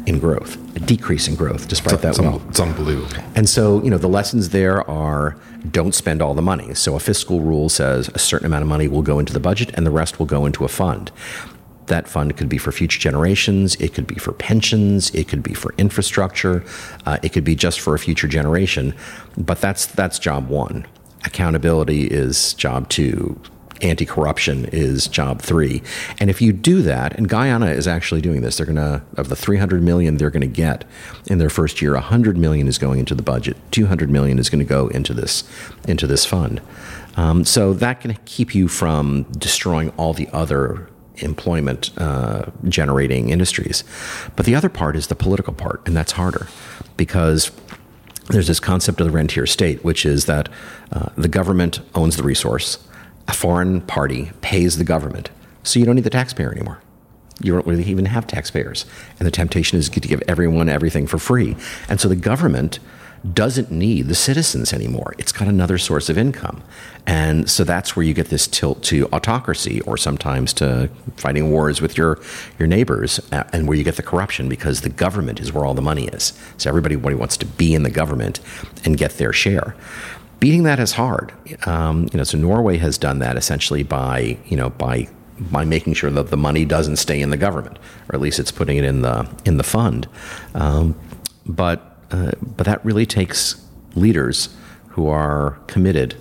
in 0.06 0.20
growth, 0.20 0.56
a 0.76 0.80
decrease 0.80 1.28
in 1.28 1.36
growth 1.36 1.68
despite 1.68 1.96
it's, 1.96 2.18
that 2.18 2.24
well. 2.24 2.42
It's 2.50 2.60
unbelievable. 2.60 3.10
And 3.36 3.50
so, 3.50 3.84
you 3.84 3.90
know, 3.90 3.98
the 3.98 4.08
lessons 4.08 4.50
there 4.50 4.90
are 4.90 5.36
don't 5.72 5.94
spend 5.94 6.22
all 6.22 6.34
the 6.34 6.42
money. 6.42 6.74
So 6.76 6.96
a 6.96 7.00
fiscal 7.00 7.42
rule 7.42 7.70
says 7.70 8.10
a 8.14 8.20
certain 8.20 8.46
amount 8.46 8.62
of 8.62 8.68
money 8.68 8.88
will 8.88 9.02
go 9.02 9.20
into 9.20 9.34
the 9.34 9.40
budget 9.40 9.72
and 9.74 9.86
the 9.86 9.92
rest 9.92 10.20
will 10.20 10.26
go 10.28 10.46
into 10.46 10.64
a 10.64 10.68
fund. 10.68 11.12
That 11.88 12.08
fund 12.08 12.36
could 12.38 12.50
be 12.50 12.58
for 12.58 12.72
future 12.72 13.00
generations. 13.00 13.76
It 13.76 13.94
could 13.94 14.08
be 14.08 14.16
for 14.16 14.32
pensions. 14.32 15.14
It 15.14 15.28
could 15.28 15.44
be 15.44 15.54
for 15.54 15.74
infrastructure. 15.78 16.64
Uh, 17.06 17.18
it 17.22 17.30
could 17.30 17.44
be 17.44 17.56
just 17.56 17.80
for 17.80 17.94
a 17.94 18.00
future 18.00 18.28
generation. 18.28 18.96
But 19.38 19.62
that's 19.62 19.86
that's 19.86 20.18
job 20.18 20.50
one 20.50 20.86
accountability 21.26 22.08
is 22.08 22.54
job 22.54 22.90
two 22.90 23.40
anti 23.82 24.06
corruption 24.06 24.66
is 24.66 25.08
job 25.08 25.42
three. 25.42 25.82
And 26.20 26.30
if 26.30 26.42
you 26.42 26.54
do 26.54 26.82
that, 26.84 27.18
and 27.18 27.28
Guyana 27.28 27.68
is 27.68 27.88
actually 27.88 28.22
doing 28.22 28.42
this, 28.42 28.58
they're 28.58 28.66
going 28.66 28.76
to, 28.78 29.04
of 29.18 29.30
the 29.30 29.36
300 29.36 29.82
million 29.82 30.18
they're 30.18 30.30
going 30.30 30.42
to 30.42 30.48
get 30.48 30.86
in 31.28 31.38
their 31.38 31.50
first 31.50 31.82
year, 31.82 31.94
100 31.94 32.38
million 32.38 32.68
is 32.68 32.78
going 32.78 33.00
into 33.00 33.16
the 33.16 33.24
budget, 33.24 33.58
200 33.72 34.10
million 34.10 34.40
is 34.40 34.50
going 34.50 34.60
to 34.60 34.66
go 34.66 34.88
into 34.88 35.14
this, 35.14 35.44
into 35.88 36.08
this 36.08 36.26
fund. 36.26 36.62
Um, 37.18 37.46
so 37.46 37.74
that 37.74 38.02
can 38.02 38.18
keep 38.26 38.54
you 38.54 38.68
from 38.68 39.24
destroying 39.38 39.92
all 39.92 40.14
the 40.14 40.28
other 40.34 40.90
employment 41.18 41.92
uh, 41.98 42.46
generating 42.68 43.30
industries. 43.30 43.86
But 44.36 44.46
the 44.46 44.56
other 44.56 44.68
part 44.68 44.98
is 44.98 45.08
the 45.08 45.16
political 45.16 45.54
part, 45.54 45.82
and 45.88 45.96
that's 45.96 46.14
harder 46.14 46.48
because 46.98 47.52
there's 48.30 48.48
this 48.48 48.60
concept 48.60 49.00
of 49.00 49.08
the 49.08 49.12
rentier 49.12 49.46
state, 49.46 49.84
which 49.84 50.06
is 50.06 50.26
that 50.26 50.50
uh, 50.92 51.10
the 51.16 51.28
government 51.28 51.82
owns 51.94 52.18
the 52.18 52.24
resource, 52.24 52.80
a 53.28 53.34
foreign 53.34 53.82
party 53.82 54.32
pays 54.42 54.78
the 54.78 54.84
government, 54.84 55.30
so 55.64 55.80
you 55.80 55.86
don't 55.86 55.96
need 55.96 56.04
the 56.04 56.10
taxpayer 56.10 56.52
anymore. 56.52 56.80
You 57.42 57.54
don't 57.54 57.68
really 57.68 57.84
even 57.84 58.06
have 58.06 58.28
taxpayers. 58.28 58.86
And 59.20 59.28
the 59.28 59.32
temptation 59.32 59.78
is 59.78 59.90
to 59.90 60.00
give 60.00 60.24
everyone 60.28 60.70
everything 60.70 61.06
for 61.06 61.18
free. 61.18 61.58
And 61.90 62.00
so 62.00 62.08
the 62.08 62.16
government 62.16 62.80
doesn't 63.34 63.72
need 63.72 64.08
the 64.08 64.16
citizens 64.16 64.74
anymore. 64.74 65.14
It's 65.18 65.32
got 65.32 65.48
another 65.48 65.78
source 65.78 66.10
of 66.10 66.18
income. 66.18 66.62
And 67.08 67.50
so 67.50 67.64
that's 67.64 67.96
where 67.96 68.06
you 68.06 68.14
get 68.14 68.30
this 68.30 68.48
tilt 68.48 68.84
to 68.84 69.08
autocracy 69.08 69.82
or 69.82 69.98
sometimes 69.98 70.54
to 70.54 70.90
fighting 71.18 71.52
wars 71.52 71.82
with 71.82 71.98
your, 71.98 72.20
your 72.60 72.68
neighbors 72.68 73.20
uh, 73.32 73.44
and 73.54 73.68
where 73.68 73.78
you 73.78 73.84
get 73.84 73.96
the 73.96 74.04
corruption 74.04 74.50
because 74.50 74.82
the 74.82 74.90
government 74.90 75.40
is 75.40 75.54
where 75.54 75.66
all 75.66 75.74
the 75.74 75.82
money 75.82 76.08
is. 76.08 76.34
So 76.58 76.70
everybody 76.70 76.96
wants 76.96 77.38
to 77.38 77.46
be 77.46 77.74
in 77.74 77.84
the 77.84 77.90
government 77.90 78.40
and 78.84 78.98
get 78.98 79.12
their 79.12 79.34
share. 79.34 79.76
Beating 80.40 80.64
that 80.64 80.80
is 80.80 80.94
hard. 80.94 81.32
Um, 81.68 82.10
you 82.12 82.18
know, 82.18 82.24
so 82.24 82.38
Norway 82.38 82.78
has 82.78 82.98
done 82.98 83.20
that 83.20 83.38
essentially 83.38 83.84
by, 83.84 84.38
you 84.46 84.58
know, 84.58 84.70
by 84.70 85.08
by 85.52 85.66
making 85.66 85.94
sure 85.94 86.10
that 86.10 86.30
the 86.30 86.38
money 86.38 86.64
doesn't 86.64 86.96
stay 86.96 87.20
in 87.20 87.30
the 87.30 87.38
government, 87.38 87.78
or 88.08 88.16
at 88.16 88.22
least 88.22 88.40
it's 88.40 88.52
putting 88.52 88.78
it 88.78 88.86
in 88.86 89.02
the 89.02 89.28
in 89.44 89.58
the 89.58 89.64
fund. 89.64 90.08
Um, 90.54 90.96
but 91.46 91.95
uh, 92.12 92.32
but 92.42 92.66
that 92.66 92.84
really 92.86 93.06
takes 93.06 93.62
leaders 93.96 94.56
who 94.90 95.08
are 95.08 95.60
committed 95.68 96.16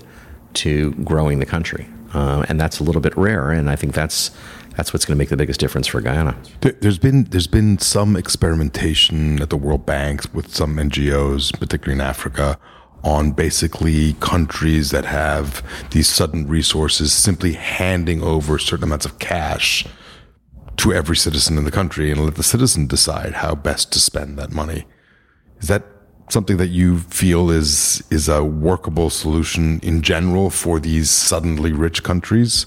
to 0.55 0.93
growing 1.05 1.39
the 1.39 1.47
country, 1.47 1.87
uh, 2.13 2.45
and 2.49 2.61
that's 2.61 2.81
a 2.81 2.85
little 2.85 3.01
bit 3.01 3.17
rare. 3.17 3.51
And 3.51 3.69
I 3.71 3.77
think 3.77 3.95
that's 3.95 4.31
that's 4.77 4.93
what's 4.93 5.05
going 5.05 5.15
to 5.17 5.19
make 5.19 5.29
the 5.29 5.37
biggest 5.37 5.61
difference 5.61 5.87
for 5.87 6.01
Guyana. 6.01 6.37
There's 6.61 6.99
been 6.99 7.25
there's 7.25 7.47
been 7.47 7.79
some 7.79 8.17
experimentation 8.17 9.41
at 9.41 9.51
the 9.51 9.57
World 9.57 9.87
Bank 9.87 10.23
with 10.35 10.55
some 10.55 10.77
NGOs, 10.77 11.59
particularly 11.59 12.01
in 12.01 12.07
Africa, 12.07 12.59
on 13.05 13.33
basically 13.33 14.15
countries 14.15 14.91
that 14.91 15.05
have 15.05 15.63
these 15.91 16.09
sudden 16.09 16.49
resources 16.49 17.13
simply 17.13 17.53
handing 17.53 18.23
over 18.23 18.59
certain 18.59 18.85
amounts 18.85 19.05
of 19.05 19.19
cash 19.19 19.87
to 20.77 20.93
every 20.93 21.17
citizen 21.17 21.57
in 21.57 21.65
the 21.65 21.71
country 21.71 22.11
and 22.11 22.25
let 22.25 22.35
the 22.35 22.43
citizen 22.43 22.87
decide 22.87 23.35
how 23.35 23.55
best 23.55 23.93
to 23.93 24.01
spend 24.01 24.39
that 24.39 24.51
money. 24.51 24.87
Is 25.65 25.69
that 25.69 25.85
something 26.29 26.59
that 26.59 26.69
you 26.69 26.99
feel 26.99 27.49
is 27.49 28.05
is 28.11 28.29
a 28.29 28.45
workable 28.45 29.09
solution 29.09 29.81
in 29.83 30.03
general 30.03 30.51
for 30.51 30.79
these 30.79 31.09
suddenly 31.09 31.73
rich 31.73 32.03
countries? 32.03 32.67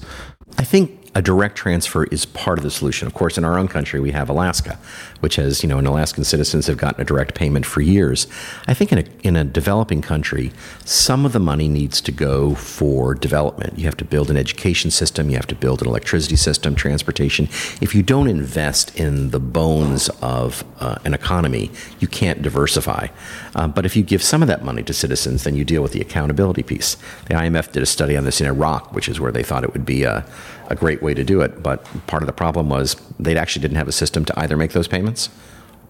I 0.58 0.64
think 0.64 1.07
a 1.17 1.21
direct 1.21 1.56
transfer 1.56 2.03
is 2.06 2.27
part 2.27 2.60
of 2.60 2.63
the 2.63 2.69
solution. 2.69 3.08
Of 3.08 3.15
course, 3.15 3.39
in 3.39 3.43
our 3.43 3.58
own 3.58 3.67
country, 3.67 3.99
we 3.99 4.12
have 4.12 4.30
Alaska, 4.30 4.77
which 5.19 5.38
has, 5.38 5.63
you 5.63 5.67
know, 5.67 5.80
and 5.80 5.88
Alaskan 5.88 6.23
citizens 6.23 6.67
have 6.67 6.77
gotten 6.77 7.01
a 7.01 7.03
direct 7.03 7.34
payment 7.34 7.65
for 7.65 7.82
years. 7.82 8.27
I 8.67 8.75
think 8.75 8.91
in 8.91 8.99
a, 8.99 9.06
in 9.23 9.36
a 9.36 9.43
developing 9.43 10.03
country, 10.03 10.51
some 10.86 11.25
of 11.25 11.34
the 11.34 11.39
money 11.39 11.67
needs 11.67 12.01
to 12.01 12.12
go 12.12 12.53
for 12.53 13.15
development. 13.15 13.80
You 13.80 13.86
have 13.86 13.97
to 13.97 14.06
build 14.06 14.30
an 14.30 14.38
education 14.38 14.91
system, 14.91 15.32
you 15.32 15.38
have 15.38 15.47
to 15.47 15.56
build 15.56 15.82
an 15.82 15.88
electricity 15.88 16.36
system, 16.36 16.75
transportation. 16.75 17.45
If 17.82 17.95
you 17.95 18.03
don't 18.03 18.27
invest 18.27 18.95
in 18.95 19.32
the 19.32 19.39
bones 19.39 20.10
of 20.21 20.63
uh, 20.80 20.99
an 21.03 21.15
economy, 21.15 21.71
you 21.99 22.08
can't 22.08 22.43
diversify. 22.43 23.08
Uh, 23.56 23.67
but 23.67 23.88
if 23.88 23.95
you 23.95 24.03
give 24.03 24.21
some 24.21 24.43
of 24.43 24.47
that 24.49 24.63
money 24.63 24.84
to 24.84 24.93
citizens, 24.93 25.45
then 25.45 25.56
you 25.56 25.65
deal 25.65 25.82
with 25.82 25.93
the 25.93 26.01
accountability 26.01 26.62
piece. 26.62 26.95
The 27.25 27.34
IMF 27.34 27.71
did 27.71 27.82
a 27.82 27.88
study 27.88 28.15
on 28.15 28.23
this 28.23 28.39
in 28.39 28.45
Iraq, 28.45 28.93
which 28.93 29.10
is 29.10 29.19
where 29.19 29.32
they 29.32 29.41
thought 29.41 29.63
it 29.63 29.73
would 29.73 29.86
be 29.86 30.03
a, 30.03 30.23
a 30.69 30.75
great 30.75 31.01
way 31.01 31.13
to 31.13 31.23
do 31.23 31.41
it. 31.41 31.63
But 31.63 31.84
part 32.08 32.23
of 32.23 32.27
the 32.27 32.34
problem 32.34 32.69
was 32.69 32.95
they 33.19 33.38
actually 33.38 33.62
didn't 33.62 33.77
have 33.77 33.88
a 33.88 33.93
system 33.93 34.25
to 34.25 34.39
either 34.39 34.58
make 34.58 34.71
those 34.71 34.88
payments 34.88 35.30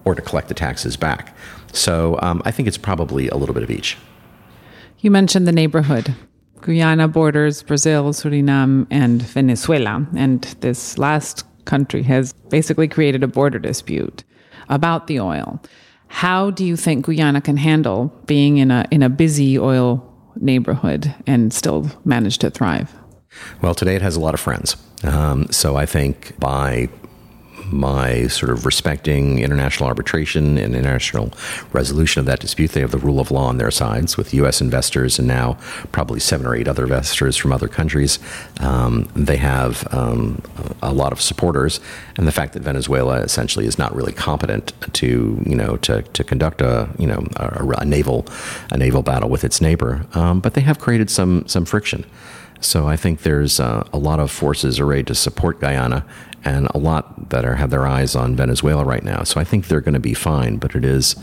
or 0.04 0.14
to 0.14 0.22
collect 0.22 0.48
the 0.48 0.54
taxes 0.54 0.96
back. 0.96 1.36
So 1.72 2.18
um, 2.22 2.42
I 2.44 2.50
think 2.50 2.68
it's 2.68 2.78
probably 2.78 3.28
a 3.28 3.36
little 3.36 3.54
bit 3.54 3.62
of 3.62 3.70
each. 3.70 3.96
You 5.00 5.10
mentioned 5.10 5.46
the 5.46 5.52
neighborhood. 5.52 6.14
Guyana 6.60 7.06
borders 7.08 7.62
Brazil, 7.62 8.12
Suriname, 8.12 8.86
and 8.90 9.22
Venezuela. 9.22 10.06
And 10.16 10.42
this 10.60 10.98
last 10.98 11.44
country 11.66 12.02
has 12.02 12.32
basically 12.32 12.88
created 12.88 13.22
a 13.22 13.28
border 13.28 13.58
dispute 13.58 14.24
about 14.68 15.06
the 15.06 15.20
oil. 15.20 15.60
How 16.08 16.50
do 16.50 16.64
you 16.64 16.76
think 16.76 17.06
Guyana 17.06 17.40
can 17.40 17.58
handle 17.58 18.12
being 18.26 18.56
in 18.56 18.70
a, 18.70 18.86
in 18.90 19.02
a 19.02 19.08
busy 19.08 19.58
oil 19.58 20.02
neighborhood 20.36 21.14
and 21.26 21.52
still 21.52 21.90
manage 22.04 22.38
to 22.38 22.50
thrive? 22.50 22.92
Well, 23.62 23.74
today 23.74 23.96
it 23.96 24.02
has 24.02 24.16
a 24.16 24.20
lot 24.20 24.34
of 24.34 24.40
friends. 24.40 24.76
Um, 25.04 25.50
so 25.50 25.76
I 25.76 25.86
think 25.86 26.38
by 26.38 26.88
my 27.72 28.26
sort 28.28 28.50
of 28.50 28.64
respecting 28.64 29.40
international 29.40 29.88
arbitration 29.88 30.58
and 30.58 30.74
international 30.74 31.32
resolution 31.72 32.20
of 32.20 32.26
that 32.26 32.40
dispute. 32.40 32.72
They 32.72 32.80
have 32.80 32.90
the 32.90 32.98
rule 32.98 33.20
of 33.20 33.30
law 33.30 33.46
on 33.46 33.58
their 33.58 33.70
sides 33.70 34.16
with 34.16 34.32
U.S. 34.34 34.60
investors 34.60 35.18
and 35.18 35.28
now 35.28 35.58
probably 35.92 36.20
seven 36.20 36.46
or 36.46 36.54
eight 36.54 36.68
other 36.68 36.84
investors 36.84 37.36
from 37.36 37.52
other 37.52 37.68
countries. 37.68 38.18
Um, 38.60 39.08
they 39.14 39.36
have 39.36 39.86
um, 39.92 40.42
a 40.82 40.92
lot 40.92 41.12
of 41.12 41.20
supporters, 41.20 41.80
and 42.16 42.26
the 42.26 42.32
fact 42.32 42.54
that 42.54 42.62
Venezuela 42.62 43.20
essentially 43.20 43.66
is 43.66 43.78
not 43.78 43.94
really 43.94 44.12
competent 44.12 44.72
to 44.94 45.42
you 45.44 45.54
know 45.54 45.76
to, 45.78 46.02
to 46.02 46.24
conduct 46.24 46.60
a 46.60 46.88
you 46.98 47.06
know 47.06 47.26
a, 47.36 47.80
a 47.80 47.84
naval 47.84 48.26
a 48.70 48.78
naval 48.78 49.02
battle 49.02 49.28
with 49.28 49.44
its 49.44 49.60
neighbor, 49.60 50.06
um, 50.14 50.40
but 50.40 50.54
they 50.54 50.62
have 50.62 50.78
created 50.78 51.10
some 51.10 51.46
some 51.46 51.64
friction. 51.64 52.04
So 52.60 52.88
I 52.88 52.96
think 52.96 53.22
there's 53.22 53.60
uh, 53.60 53.88
a 53.92 53.98
lot 53.98 54.20
of 54.20 54.30
forces 54.30 54.80
arrayed 54.80 55.06
to 55.06 55.14
support 55.14 55.60
Guyana, 55.60 56.04
and 56.44 56.68
a 56.74 56.78
lot 56.78 57.30
that 57.30 57.44
are 57.44 57.56
have 57.56 57.70
their 57.70 57.86
eyes 57.86 58.14
on 58.14 58.36
Venezuela 58.36 58.84
right 58.84 59.02
now. 59.02 59.22
So 59.24 59.40
I 59.40 59.44
think 59.44 59.66
they're 59.66 59.80
going 59.80 59.94
to 59.94 60.00
be 60.00 60.14
fine, 60.14 60.56
but 60.56 60.74
it 60.74 60.84
is, 60.84 61.16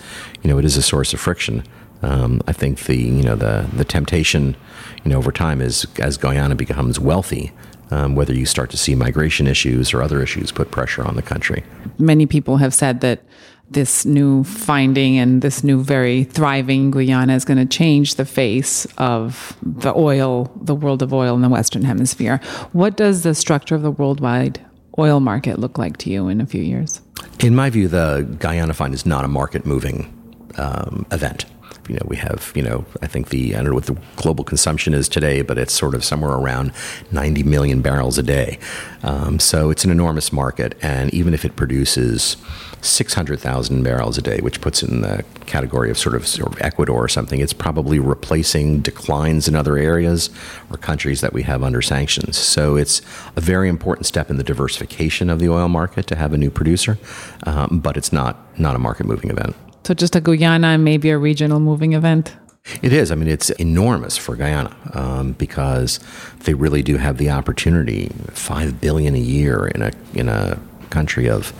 you 0.43 0.49
know, 0.49 0.57
it 0.57 0.65
is 0.65 0.77
a 0.77 0.81
source 0.81 1.13
of 1.13 1.19
friction. 1.19 1.63
Um, 2.01 2.41
I 2.47 2.53
think 2.53 2.81
the 2.81 2.97
you 2.97 3.23
know 3.23 3.35
the 3.35 3.67
the 3.73 3.85
temptation, 3.85 4.55
you 5.03 5.11
know, 5.11 5.17
over 5.17 5.31
time 5.31 5.61
is 5.61 5.87
as 5.99 6.17
Guyana 6.17 6.55
becomes 6.55 6.99
wealthy, 6.99 7.51
um, 7.91 8.15
whether 8.15 8.33
you 8.33 8.45
start 8.45 8.69
to 8.71 8.77
see 8.77 8.95
migration 8.95 9.47
issues 9.47 9.93
or 9.93 10.01
other 10.01 10.21
issues 10.21 10.51
put 10.51 10.71
pressure 10.71 11.03
on 11.03 11.15
the 11.15 11.21
country. 11.21 11.63
Many 11.97 12.25
people 12.25 12.57
have 12.57 12.73
said 12.73 13.01
that 13.01 13.23
this 13.69 14.05
new 14.05 14.43
finding 14.43 15.17
and 15.17 15.41
this 15.41 15.63
new 15.63 15.83
very 15.83 16.23
thriving 16.23 16.91
Guyana 16.91 17.35
is 17.35 17.45
going 17.45 17.57
to 17.57 17.65
change 17.65 18.15
the 18.15 18.25
face 18.25 18.85
of 18.97 19.57
the 19.61 19.93
oil, 19.95 20.51
the 20.61 20.75
world 20.75 21.01
of 21.01 21.13
oil 21.13 21.35
in 21.35 21.41
the 21.41 21.49
Western 21.49 21.83
Hemisphere. 21.83 22.39
What 22.73 22.95
does 22.95 23.23
the 23.23 23.33
structure 23.33 23.75
of 23.75 23.81
the 23.81 23.91
worldwide 23.91 24.59
oil 24.97 25.19
market 25.19 25.59
look 25.59 25.77
like 25.77 25.97
to 25.97 26.09
you 26.09 26.27
in 26.27 26.41
a 26.41 26.45
few 26.45 26.61
years? 26.61 27.01
In 27.39 27.55
my 27.55 27.69
view, 27.69 27.87
the 27.87 28.27
Guyana 28.39 28.73
find 28.73 28.93
is 28.93 29.05
not 29.05 29.25
a 29.25 29.27
market 29.27 29.65
moving 29.65 30.11
um, 30.57 31.05
event 31.11 31.45
you 31.87 31.95
know, 31.95 32.05
we 32.05 32.17
have, 32.17 32.51
you 32.55 32.63
know, 32.63 32.85
I 33.01 33.07
think 33.07 33.29
the, 33.29 33.55
I 33.55 33.57
don't 33.57 33.69
know 33.69 33.75
what 33.75 33.85
the 33.85 33.97
global 34.15 34.43
consumption 34.43 34.93
is 34.93 35.07
today, 35.07 35.41
but 35.41 35.57
it's 35.57 35.73
sort 35.73 35.93
of 35.95 36.03
somewhere 36.03 36.31
around 36.31 36.71
90 37.11 37.43
million 37.43 37.81
barrels 37.81 38.17
a 38.17 38.23
day. 38.23 38.59
Um, 39.03 39.39
so 39.39 39.69
it's 39.69 39.85
an 39.85 39.91
enormous 39.91 40.33
market. 40.33 40.75
And 40.81 41.13
even 41.13 41.33
if 41.33 41.45
it 41.45 41.55
produces 41.55 42.37
600,000 42.81 43.83
barrels 43.83 44.17
a 44.17 44.21
day, 44.21 44.39
which 44.41 44.61
puts 44.61 44.83
it 44.83 44.89
in 44.89 45.01
the 45.01 45.23
category 45.45 45.89
of 45.89 45.97
sort 45.97 46.15
of, 46.15 46.27
sort 46.27 46.53
of 46.53 46.61
Ecuador 46.61 47.03
or 47.03 47.07
something, 47.07 47.39
it's 47.39 47.53
probably 47.53 47.99
replacing 47.99 48.81
declines 48.81 49.47
in 49.47 49.55
other 49.55 49.77
areas 49.77 50.29
or 50.71 50.77
countries 50.77 51.21
that 51.21 51.33
we 51.33 51.43
have 51.43 51.63
under 51.63 51.81
sanctions. 51.81 52.37
So 52.37 52.75
it's 52.75 53.01
a 53.35 53.41
very 53.41 53.69
important 53.69 54.05
step 54.05 54.29
in 54.29 54.37
the 54.37 54.43
diversification 54.43 55.29
of 55.29 55.39
the 55.39 55.49
oil 55.49 55.67
market 55.67 56.07
to 56.07 56.15
have 56.15 56.33
a 56.33 56.37
new 56.37 56.49
producer, 56.49 56.97
um, 57.43 57.79
but 57.79 57.97
it's 57.97 58.13
not, 58.13 58.37
not 58.59 58.75
a 58.75 58.79
market 58.79 59.05
moving 59.05 59.29
event. 59.29 59.55
So 59.85 59.93
just 59.93 60.15
a 60.15 60.19
Guyana 60.19 60.69
and 60.69 60.83
maybe 60.83 61.11
a 61.11 61.17
regional 61.19 61.59
moving 61.59 61.93
event? 61.93 62.35
It 62.81 62.91
is. 62.91 63.11
I 63.11 63.15
mean, 63.15 63.27
it's 63.27 63.51
enormous 63.51 64.17
for 64.17 64.35
Guyana 64.35 64.75
um, 64.95 65.33
because 65.33 65.99
they 66.45 66.55
really 66.55 66.81
do 66.81 66.97
have 66.97 67.17
the 67.17 67.29
opportunity 67.29 68.09
five 68.31 68.81
billion 68.81 69.13
a 69.13 69.19
year 69.19 69.67
in 69.67 69.83
a 69.83 69.91
in 70.15 70.27
a 70.27 70.59
country 70.97 71.25
of 71.37 71.53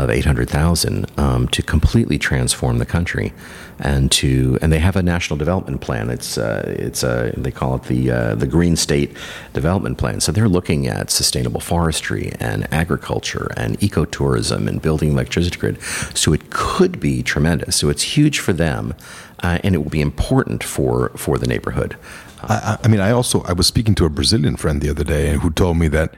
of 0.00 0.10
eight 0.16 0.26
hundred 0.30 0.48
thousand 0.58 1.06
um, 1.24 1.42
to 1.56 1.62
completely 1.62 2.18
transform 2.18 2.78
the 2.78 2.90
country 2.96 3.32
and 3.78 4.10
to 4.10 4.58
and 4.62 4.72
they 4.72 4.78
have 4.78 4.96
a 4.96 5.02
national 5.02 5.36
development 5.36 5.80
plan. 5.80 6.10
It's 6.10 6.38
uh, 6.38 6.62
it's 6.78 7.02
a 7.02 7.32
they 7.36 7.50
call 7.50 7.74
it 7.76 7.84
the 7.84 8.10
uh, 8.10 8.34
the 8.34 8.46
Green 8.46 8.76
State 8.76 9.10
Development 9.52 9.98
Plan. 9.98 10.20
So 10.20 10.32
they're 10.32 10.54
looking 10.58 10.86
at 10.86 11.10
sustainable 11.10 11.60
forestry 11.60 12.32
and 12.40 12.66
agriculture 12.72 13.48
and 13.56 13.78
ecotourism 13.80 14.68
and 14.68 14.80
building 14.80 15.12
electricity 15.12 15.58
grid. 15.58 15.76
So 16.14 16.32
it 16.32 16.50
could 16.50 16.98
be 17.00 17.22
tremendous. 17.22 17.76
So 17.76 17.90
it's 17.90 18.16
huge 18.16 18.38
for 18.38 18.54
them, 18.54 18.94
uh, 19.42 19.58
and 19.64 19.74
it 19.74 19.78
will 19.78 19.90
be 19.90 20.00
important 20.00 20.64
for 20.64 21.10
for 21.16 21.38
the 21.38 21.46
neighborhood. 21.46 21.96
I, 22.42 22.78
I 22.84 22.88
mean, 22.88 23.00
I 23.00 23.10
also 23.10 23.42
I 23.42 23.52
was 23.52 23.66
speaking 23.66 23.94
to 23.96 24.04
a 24.04 24.10
Brazilian 24.10 24.56
friend 24.56 24.80
the 24.80 24.90
other 24.90 25.04
day 25.04 25.36
who 25.36 25.50
told 25.50 25.76
me 25.76 25.88
that 25.88 26.14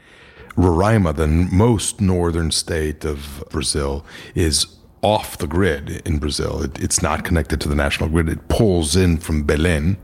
Roraima, 0.58 1.14
the 1.14 1.28
most 1.28 2.00
northern 2.00 2.50
state 2.50 3.04
of 3.04 3.44
Brazil, 3.48 4.04
is 4.34 4.66
off 5.02 5.38
the 5.38 5.46
grid 5.46 6.02
in 6.04 6.18
Brazil. 6.18 6.62
It, 6.64 6.82
it's 6.82 7.00
not 7.00 7.24
connected 7.24 7.60
to 7.60 7.68
the 7.68 7.76
national 7.76 8.08
grid. 8.08 8.28
It 8.28 8.48
pulls 8.48 8.96
in 8.96 9.18
from 9.18 9.44
Belém, 9.44 9.96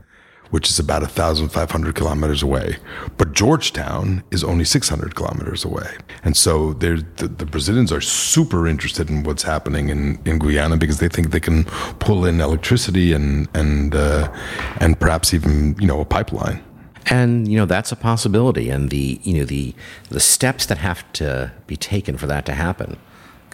which 0.51 0.69
is 0.69 0.79
about 0.79 1.01
1,500 1.01 1.95
kilometers 1.95 2.41
away. 2.41 2.77
But 3.17 3.33
Georgetown 3.33 4.23
is 4.31 4.45
only 4.45 4.63
600 4.63 5.13
kilometers 5.13 5.65
away. 5.65 5.97
And 6.23 6.37
so 6.37 6.71
the, 6.71 7.05
the 7.17 7.45
Brazilians 7.45 7.91
are 7.91 7.99
super 7.99 8.65
interested 8.65 9.09
in 9.09 9.23
what's 9.23 9.43
happening 9.43 9.89
in, 9.89 10.21
in 10.25 10.39
Guyana 10.39 10.77
because 10.77 10.99
they 10.99 11.09
think 11.09 11.31
they 11.31 11.41
can 11.41 11.65
pull 11.99 12.23
in 12.23 12.39
electricity 12.39 13.11
and, 13.11 13.49
and, 13.53 13.93
uh, 13.93 14.31
and 14.79 14.97
perhaps 14.97 15.33
even, 15.33 15.75
you 15.81 15.87
know, 15.87 15.99
a 15.99 16.05
pipeline 16.05 16.63
and 17.07 17.47
you 17.47 17.57
know 17.57 17.65
that's 17.65 17.91
a 17.91 17.95
possibility 17.95 18.69
and 18.69 18.89
the 18.89 19.19
you 19.23 19.37
know 19.37 19.45
the 19.45 19.73
the 20.09 20.19
steps 20.19 20.65
that 20.65 20.77
have 20.77 21.11
to 21.13 21.51
be 21.67 21.75
taken 21.75 22.17
for 22.17 22.27
that 22.27 22.45
to 22.45 22.53
happen 22.53 22.97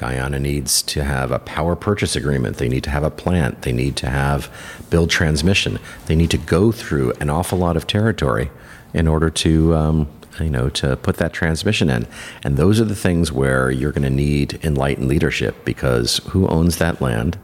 Guyana 0.01 0.39
needs 0.39 0.81
to 0.83 1.03
have 1.03 1.29
a 1.29 1.37
power 1.37 1.75
purchase 1.75 2.15
agreement. 2.15 2.57
They 2.57 2.67
need 2.67 2.83
to 2.85 2.89
have 2.89 3.03
a 3.03 3.11
plant. 3.11 3.61
They 3.61 3.71
need 3.71 3.95
to 3.97 4.09
have 4.09 4.49
build 4.89 5.11
transmission. 5.11 5.77
They 6.07 6.15
need 6.15 6.31
to 6.31 6.39
go 6.39 6.71
through 6.71 7.13
an 7.19 7.29
awful 7.29 7.59
lot 7.59 7.77
of 7.77 7.85
territory 7.85 8.49
in 8.95 9.07
order 9.07 9.29
to 9.29 9.75
um, 9.75 10.07
you 10.39 10.49
know 10.49 10.69
to 10.69 10.97
put 10.97 11.17
that 11.17 11.33
transmission 11.33 11.91
in. 11.91 12.07
And 12.43 12.57
those 12.57 12.81
are 12.81 12.85
the 12.85 12.95
things 12.95 13.31
where 13.31 13.69
you're 13.69 13.91
going 13.91 14.01
to 14.01 14.09
need 14.09 14.59
enlightened 14.63 15.07
leadership 15.07 15.63
because 15.65 16.17
who 16.29 16.47
owns 16.47 16.77
that 16.77 16.99
land? 16.99 17.37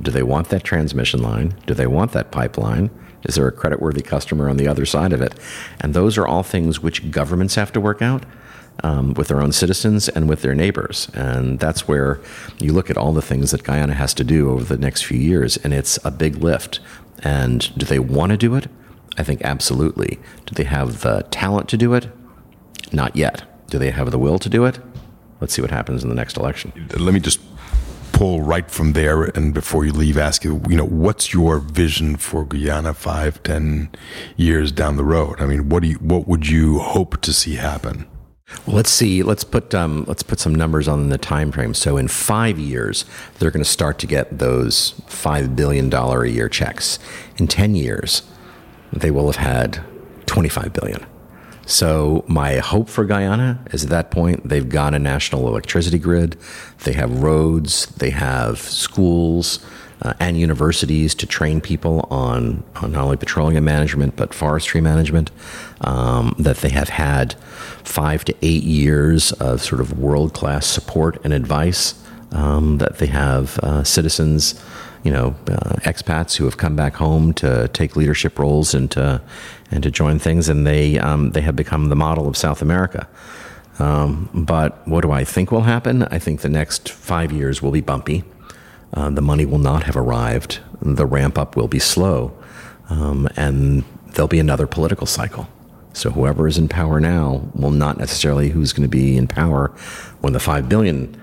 Do 0.00 0.10
they 0.10 0.22
want 0.22 0.48
that 0.48 0.64
transmission 0.64 1.22
line? 1.22 1.56
Do 1.66 1.74
they 1.74 1.86
want 1.86 2.12
that 2.12 2.30
pipeline? 2.30 2.88
Is 3.24 3.34
there 3.34 3.48
a 3.48 3.52
creditworthy 3.52 4.04
customer 4.04 4.48
on 4.48 4.56
the 4.56 4.68
other 4.68 4.86
side 4.86 5.12
of 5.12 5.20
it? 5.20 5.34
And 5.80 5.94
those 5.94 6.16
are 6.16 6.26
all 6.26 6.42
things 6.42 6.80
which 6.80 7.10
governments 7.10 7.56
have 7.56 7.72
to 7.72 7.80
work 7.80 8.00
out 8.00 8.24
um, 8.82 9.14
with 9.14 9.28
their 9.28 9.40
own 9.40 9.52
citizens 9.52 10.08
and 10.08 10.28
with 10.28 10.42
their 10.42 10.54
neighbors. 10.54 11.08
And 11.14 11.58
that's 11.58 11.88
where 11.88 12.20
you 12.60 12.72
look 12.72 12.90
at 12.90 12.96
all 12.96 13.12
the 13.12 13.22
things 13.22 13.50
that 13.50 13.64
Guyana 13.64 13.94
has 13.94 14.14
to 14.14 14.24
do 14.24 14.50
over 14.50 14.64
the 14.64 14.78
next 14.78 15.02
few 15.02 15.18
years, 15.18 15.56
and 15.58 15.74
it's 15.74 15.98
a 16.04 16.10
big 16.10 16.36
lift. 16.36 16.80
And 17.24 17.76
do 17.76 17.84
they 17.84 17.98
want 17.98 18.30
to 18.30 18.36
do 18.36 18.54
it? 18.54 18.68
I 19.16 19.24
think 19.24 19.42
absolutely. 19.42 20.20
Do 20.46 20.54
they 20.54 20.64
have 20.64 21.00
the 21.00 21.26
talent 21.30 21.68
to 21.70 21.76
do 21.76 21.94
it? 21.94 22.08
Not 22.92 23.16
yet. 23.16 23.42
Do 23.68 23.78
they 23.78 23.90
have 23.90 24.10
the 24.10 24.18
will 24.18 24.38
to 24.38 24.48
do 24.48 24.64
it? 24.64 24.78
Let's 25.40 25.54
see 25.54 25.62
what 25.62 25.70
happens 25.70 26.02
in 26.02 26.08
the 26.08 26.14
next 26.14 26.36
election. 26.36 26.72
Let 26.96 27.12
me 27.12 27.20
just 27.20 27.40
pull 28.18 28.42
right 28.42 28.68
from 28.68 28.94
there 28.94 29.22
and 29.22 29.54
before 29.54 29.84
you 29.84 29.92
leave 29.92 30.18
ask 30.18 30.42
you 30.42 30.60
you 30.68 30.76
know 30.76 30.84
what's 30.84 31.32
your 31.32 31.60
vision 31.60 32.16
for 32.16 32.44
guyana 32.44 32.92
five 32.92 33.40
ten 33.44 33.88
years 34.36 34.72
down 34.72 34.96
the 34.96 35.04
road 35.04 35.40
i 35.40 35.46
mean 35.46 35.68
what 35.68 35.84
do 35.84 35.88
you 35.88 35.94
what 35.98 36.26
would 36.26 36.48
you 36.48 36.80
hope 36.80 37.20
to 37.20 37.32
see 37.32 37.54
happen 37.54 38.04
well, 38.66 38.76
let's 38.76 38.90
see. 38.90 39.22
Let's 39.22 39.44
put 39.44 39.74
um, 39.74 40.06
let's 40.08 40.22
put 40.22 40.40
some 40.40 40.54
numbers 40.54 40.88
on 40.88 41.10
the 41.10 41.18
time 41.18 41.52
frame. 41.52 41.74
So 41.74 41.98
in 41.98 42.08
five 42.08 42.58
years, 42.58 43.04
they're 43.38 43.50
going 43.50 43.62
to 43.62 43.70
start 43.70 43.98
to 43.98 44.06
get 44.06 44.38
those 44.38 44.94
five 45.06 45.54
billion 45.54 45.90
dollar 45.90 46.24
a 46.24 46.30
year 46.30 46.48
checks. 46.48 46.98
In 47.36 47.46
ten 47.46 47.74
years, 47.74 48.22
they 48.90 49.10
will 49.10 49.26
have 49.26 49.36
had 49.36 49.84
twenty 50.24 50.48
five 50.48 50.72
billion. 50.72 51.04
So, 51.68 52.24
my 52.26 52.56
hope 52.56 52.88
for 52.88 53.04
Guyana 53.04 53.62
is 53.72 53.84
at 53.84 53.90
that 53.90 54.10
point, 54.10 54.48
they've 54.48 54.66
got 54.66 54.94
a 54.94 54.98
national 54.98 55.46
electricity 55.48 55.98
grid, 55.98 56.38
they 56.84 56.94
have 56.94 57.22
roads, 57.22 57.84
they 57.98 58.08
have 58.08 58.58
schools 58.58 59.62
uh, 60.00 60.14
and 60.18 60.38
universities 60.38 61.14
to 61.16 61.26
train 61.26 61.60
people 61.60 62.08
on, 62.10 62.64
on 62.76 62.92
not 62.92 63.04
only 63.04 63.18
petroleum 63.18 63.66
management 63.66 64.16
but 64.16 64.32
forestry 64.32 64.80
management, 64.80 65.30
um, 65.82 66.34
that 66.38 66.56
they 66.56 66.70
have 66.70 66.88
had 66.88 67.34
five 67.84 68.24
to 68.24 68.34
eight 68.40 68.62
years 68.62 69.32
of 69.32 69.62
sort 69.62 69.82
of 69.82 69.98
world 69.98 70.32
class 70.32 70.64
support 70.64 71.20
and 71.22 71.34
advice, 71.34 72.02
um, 72.32 72.78
that 72.78 72.96
they 72.96 73.08
have 73.08 73.58
uh, 73.58 73.84
citizens 73.84 74.54
you 75.08 75.14
know, 75.14 75.34
uh, 75.46 75.76
expats 75.86 76.36
who 76.36 76.44
have 76.44 76.58
come 76.58 76.76
back 76.76 76.96
home 76.96 77.32
to 77.32 77.66
take 77.68 77.96
leadership 77.96 78.38
roles 78.38 78.74
and 78.74 78.90
to 78.90 79.22
and 79.70 79.82
to 79.82 79.90
join 79.90 80.18
things, 80.18 80.50
and 80.50 80.66
they 80.66 80.98
um, 80.98 81.30
they 81.30 81.40
have 81.40 81.56
become 81.56 81.88
the 81.88 81.96
model 81.96 82.28
of 82.28 82.36
South 82.36 82.60
America. 82.60 83.08
Um, 83.78 84.28
but 84.34 84.86
what 84.86 85.00
do 85.00 85.10
I 85.10 85.24
think 85.24 85.50
will 85.50 85.62
happen? 85.62 86.02
I 86.02 86.18
think 86.18 86.42
the 86.42 86.50
next 86.50 86.90
five 86.90 87.32
years 87.32 87.62
will 87.62 87.70
be 87.70 87.80
bumpy. 87.80 88.22
Uh, 88.92 89.08
the 89.08 89.22
money 89.22 89.46
will 89.46 89.64
not 89.70 89.84
have 89.84 89.96
arrived. 89.96 90.60
The 90.82 91.06
ramp 91.06 91.38
up 91.38 91.56
will 91.56 91.68
be 91.68 91.78
slow, 91.78 92.36
um, 92.90 93.30
and 93.34 93.84
there'll 94.08 94.28
be 94.28 94.40
another 94.40 94.66
political 94.66 95.06
cycle. 95.06 95.48
So 95.94 96.10
whoever 96.10 96.46
is 96.46 96.58
in 96.58 96.68
power 96.68 97.00
now 97.00 97.48
will 97.54 97.70
not 97.70 97.96
necessarily 97.96 98.50
who's 98.50 98.74
going 98.74 98.90
to 98.90 98.94
be 98.94 99.16
in 99.16 99.26
power 99.26 99.68
when 100.20 100.34
the 100.34 100.40
five 100.40 100.68
billion 100.68 101.18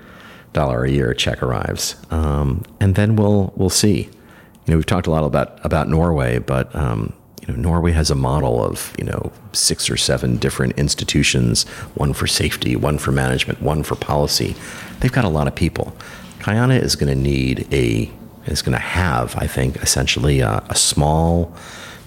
dollar 0.56 0.84
a 0.84 0.90
year 0.90 1.14
check 1.14 1.42
arrives, 1.42 1.94
um, 2.10 2.64
and 2.80 2.94
then 2.96 3.14
we'll 3.14 3.52
we'll 3.56 3.70
see. 3.70 4.08
You 4.64 4.72
know, 4.72 4.76
we've 4.76 4.86
talked 4.86 5.06
a 5.06 5.10
lot 5.10 5.22
about 5.22 5.64
about 5.64 5.88
Norway, 5.88 6.38
but 6.40 6.74
um, 6.74 7.12
you 7.42 7.54
know, 7.54 7.60
Norway 7.60 7.92
has 7.92 8.10
a 8.10 8.16
model 8.16 8.64
of 8.64 8.92
you 8.98 9.04
know 9.04 9.30
six 9.52 9.88
or 9.88 9.96
seven 9.96 10.36
different 10.38 10.76
institutions, 10.78 11.64
one 11.94 12.12
for 12.12 12.26
safety, 12.26 12.74
one 12.74 12.98
for 12.98 13.12
management, 13.12 13.62
one 13.62 13.82
for 13.82 13.94
policy. 13.94 14.56
They've 15.00 15.12
got 15.12 15.24
a 15.24 15.28
lot 15.28 15.46
of 15.46 15.54
people. 15.54 15.94
Guyana 16.40 16.74
is 16.74 16.96
going 16.96 17.12
to 17.14 17.20
need 17.20 17.68
a 17.72 18.10
is 18.46 18.62
going 18.62 18.72
to 18.72 18.78
have, 18.78 19.36
I 19.36 19.46
think, 19.46 19.76
essentially 19.76 20.40
a, 20.40 20.62
a 20.68 20.74
small, 20.76 21.52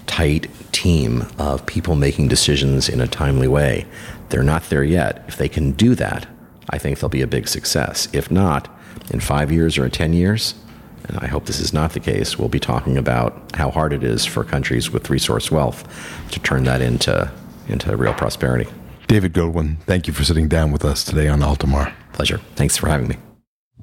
tight 0.06 0.50
team 0.72 1.26
of 1.38 1.64
people 1.66 1.94
making 1.94 2.28
decisions 2.28 2.88
in 2.88 3.00
a 3.00 3.06
timely 3.06 3.48
way. 3.48 3.86
They're 4.30 4.42
not 4.42 4.64
there 4.70 4.84
yet. 4.84 5.24
If 5.28 5.36
they 5.36 5.48
can 5.48 5.72
do 5.72 5.94
that, 5.96 6.26
I 6.70 6.78
think 6.78 6.98
they'll 6.98 7.08
be 7.08 7.22
a 7.22 7.26
big 7.26 7.48
success. 7.48 8.08
If 8.12 8.30
not, 8.30 8.68
in 9.10 9.20
five 9.20 9.52
years 9.52 9.76
or 9.76 9.84
in 9.84 9.90
10 9.90 10.12
years, 10.12 10.54
and 11.04 11.18
I 11.18 11.26
hope 11.26 11.46
this 11.46 11.60
is 11.60 11.72
not 11.72 11.92
the 11.92 12.00
case, 12.00 12.38
we'll 12.38 12.48
be 12.48 12.60
talking 12.60 12.96
about 12.96 13.56
how 13.56 13.70
hard 13.70 13.92
it 13.92 14.04
is 14.04 14.24
for 14.24 14.44
countries 14.44 14.90
with 14.90 15.10
resource 15.10 15.50
wealth 15.50 15.86
to 16.30 16.40
turn 16.40 16.64
that 16.64 16.80
into, 16.80 17.30
into 17.68 17.96
real 17.96 18.14
prosperity. 18.14 18.70
David 19.08 19.32
Goldwyn, 19.32 19.78
thank 19.80 20.06
you 20.06 20.12
for 20.12 20.22
sitting 20.22 20.46
down 20.46 20.70
with 20.70 20.84
us 20.84 21.02
today 21.02 21.26
on 21.26 21.40
Altamar. 21.40 21.92
Pleasure. 22.12 22.38
Thanks 22.54 22.76
for 22.76 22.88
having 22.88 23.08
me. 23.08 23.16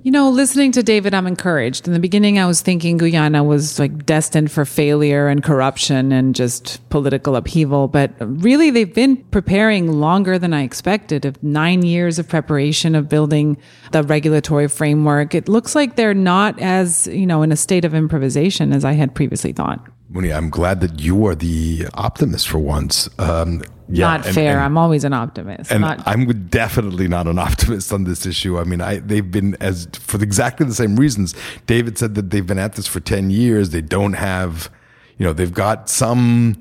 You 0.03 0.11
know, 0.11 0.29
listening 0.29 0.71
to 0.73 0.83
David, 0.83 1.13
I'm 1.13 1.27
encouraged. 1.27 1.85
In 1.85 1.93
the 1.93 1.99
beginning, 1.99 2.39
I 2.39 2.45
was 2.45 2.61
thinking 2.61 2.97
Guyana 2.97 3.43
was 3.43 3.77
like 3.77 4.05
destined 4.05 4.51
for 4.51 4.63
failure 4.63 5.27
and 5.27 5.43
corruption 5.43 6.13
and 6.13 6.33
just 6.33 6.87
political 6.89 7.35
upheaval. 7.35 7.89
But 7.89 8.13
really, 8.19 8.69
they've 8.69 8.93
been 8.93 9.17
preparing 9.17 9.91
longer 9.91 10.39
than 10.39 10.53
I 10.53 10.61
expected 10.61 11.25
of 11.25 11.41
nine 11.43 11.83
years 11.83 12.19
of 12.19 12.29
preparation 12.29 12.95
of 12.95 13.09
building 13.09 13.57
the 13.91 14.03
regulatory 14.03 14.69
framework. 14.69 15.35
It 15.35 15.49
looks 15.49 15.75
like 15.75 15.97
they're 15.97 16.13
not 16.13 16.57
as, 16.61 17.07
you 17.07 17.25
know, 17.25 17.41
in 17.41 17.51
a 17.51 17.57
state 17.57 17.83
of 17.83 17.93
improvisation 17.93 18.71
as 18.71 18.85
I 18.85 18.93
had 18.93 19.13
previously 19.13 19.51
thought. 19.51 19.85
Muni, 20.09 20.31
I'm 20.31 20.49
glad 20.49 20.79
that 20.81 21.01
you 21.01 21.25
are 21.27 21.35
the 21.35 21.87
optimist 21.93 22.47
for 22.47 22.59
once. 22.59 23.09
Um, 23.19 23.61
yeah, 23.89 24.07
not 24.07 24.25
and, 24.25 24.35
fair. 24.35 24.53
And, 24.53 24.61
I'm 24.61 24.77
always 24.77 25.03
an 25.03 25.13
optimist. 25.13 25.71
And 25.71 25.81
not- 25.81 26.05
I'm 26.07 26.47
definitely 26.47 27.07
not 27.07 27.27
an 27.27 27.39
optimist 27.47 27.91
on 27.91 28.05
this 28.05 28.25
issue. 28.25 28.57
I 28.57 28.63
mean, 28.63 28.81
I 28.81 28.99
they've 28.99 29.29
been 29.29 29.57
as 29.59 29.87
for 29.99 30.21
exactly 30.21 30.65
the 30.65 30.73
same 30.73 30.95
reasons. 30.95 31.35
David 31.65 31.97
said 31.97 32.15
that 32.15 32.29
they've 32.29 32.45
been 32.45 32.59
at 32.59 32.73
this 32.73 32.87
for 32.87 32.99
10 32.99 33.29
years. 33.29 33.71
They 33.71 33.81
don't 33.81 34.13
have, 34.13 34.69
you 35.17 35.25
know, 35.25 35.33
they've 35.33 35.53
got 35.53 35.89
some 35.89 36.57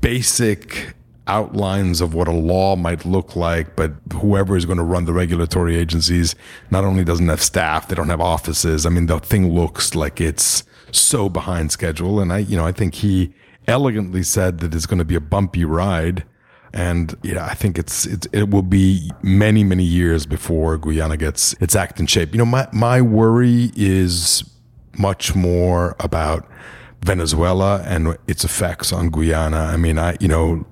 basic 0.00 0.94
outlines 1.26 2.00
of 2.00 2.12
what 2.12 2.28
a 2.28 2.32
law 2.32 2.76
might 2.76 3.04
look 3.06 3.34
like, 3.34 3.76
but 3.76 3.92
whoever 4.12 4.56
is 4.56 4.66
going 4.66 4.76
to 4.76 4.84
run 4.84 5.06
the 5.06 5.12
regulatory 5.12 5.74
agencies 5.74 6.34
not 6.70 6.84
only 6.84 7.02
doesn't 7.02 7.28
have 7.28 7.42
staff, 7.42 7.88
they 7.88 7.94
don't 7.94 8.10
have 8.10 8.20
offices. 8.20 8.84
I 8.84 8.90
mean, 8.90 9.06
the 9.06 9.18
thing 9.18 9.50
looks 9.50 9.94
like 9.94 10.20
it's 10.20 10.64
so 10.98 11.28
behind 11.28 11.72
schedule. 11.72 12.20
And 12.20 12.32
I, 12.32 12.38
you 12.38 12.56
know, 12.56 12.66
I 12.66 12.72
think 12.72 12.94
he 12.96 13.32
elegantly 13.66 14.22
said 14.22 14.58
that 14.60 14.74
it's 14.74 14.86
going 14.86 14.98
to 14.98 15.04
be 15.04 15.14
a 15.14 15.20
bumpy 15.20 15.64
ride 15.64 16.24
and 16.74 17.16
yeah, 17.22 17.46
I 17.46 17.54
think 17.54 17.78
it's, 17.78 18.04
it's 18.04 18.26
it 18.32 18.50
will 18.50 18.62
be 18.62 19.12
many 19.22 19.62
many 19.62 19.84
years 19.84 20.26
before 20.26 20.76
Guyana 20.76 21.16
gets 21.16 21.52
its 21.60 21.76
act 21.76 22.00
in 22.00 22.06
shape. 22.06 22.32
You 22.32 22.38
know, 22.38 22.44
my 22.44 22.66
my 22.72 23.00
worry 23.00 23.70
is 23.76 24.42
much 24.98 25.36
more 25.36 25.94
about 26.00 26.48
Venezuela 27.02 27.80
and 27.86 28.18
its 28.26 28.42
effects 28.42 28.92
on 28.92 29.10
Guyana. 29.10 29.58
I 29.58 29.76
mean, 29.76 30.00
I 30.00 30.16
you 30.18 30.26
know 30.26 30.66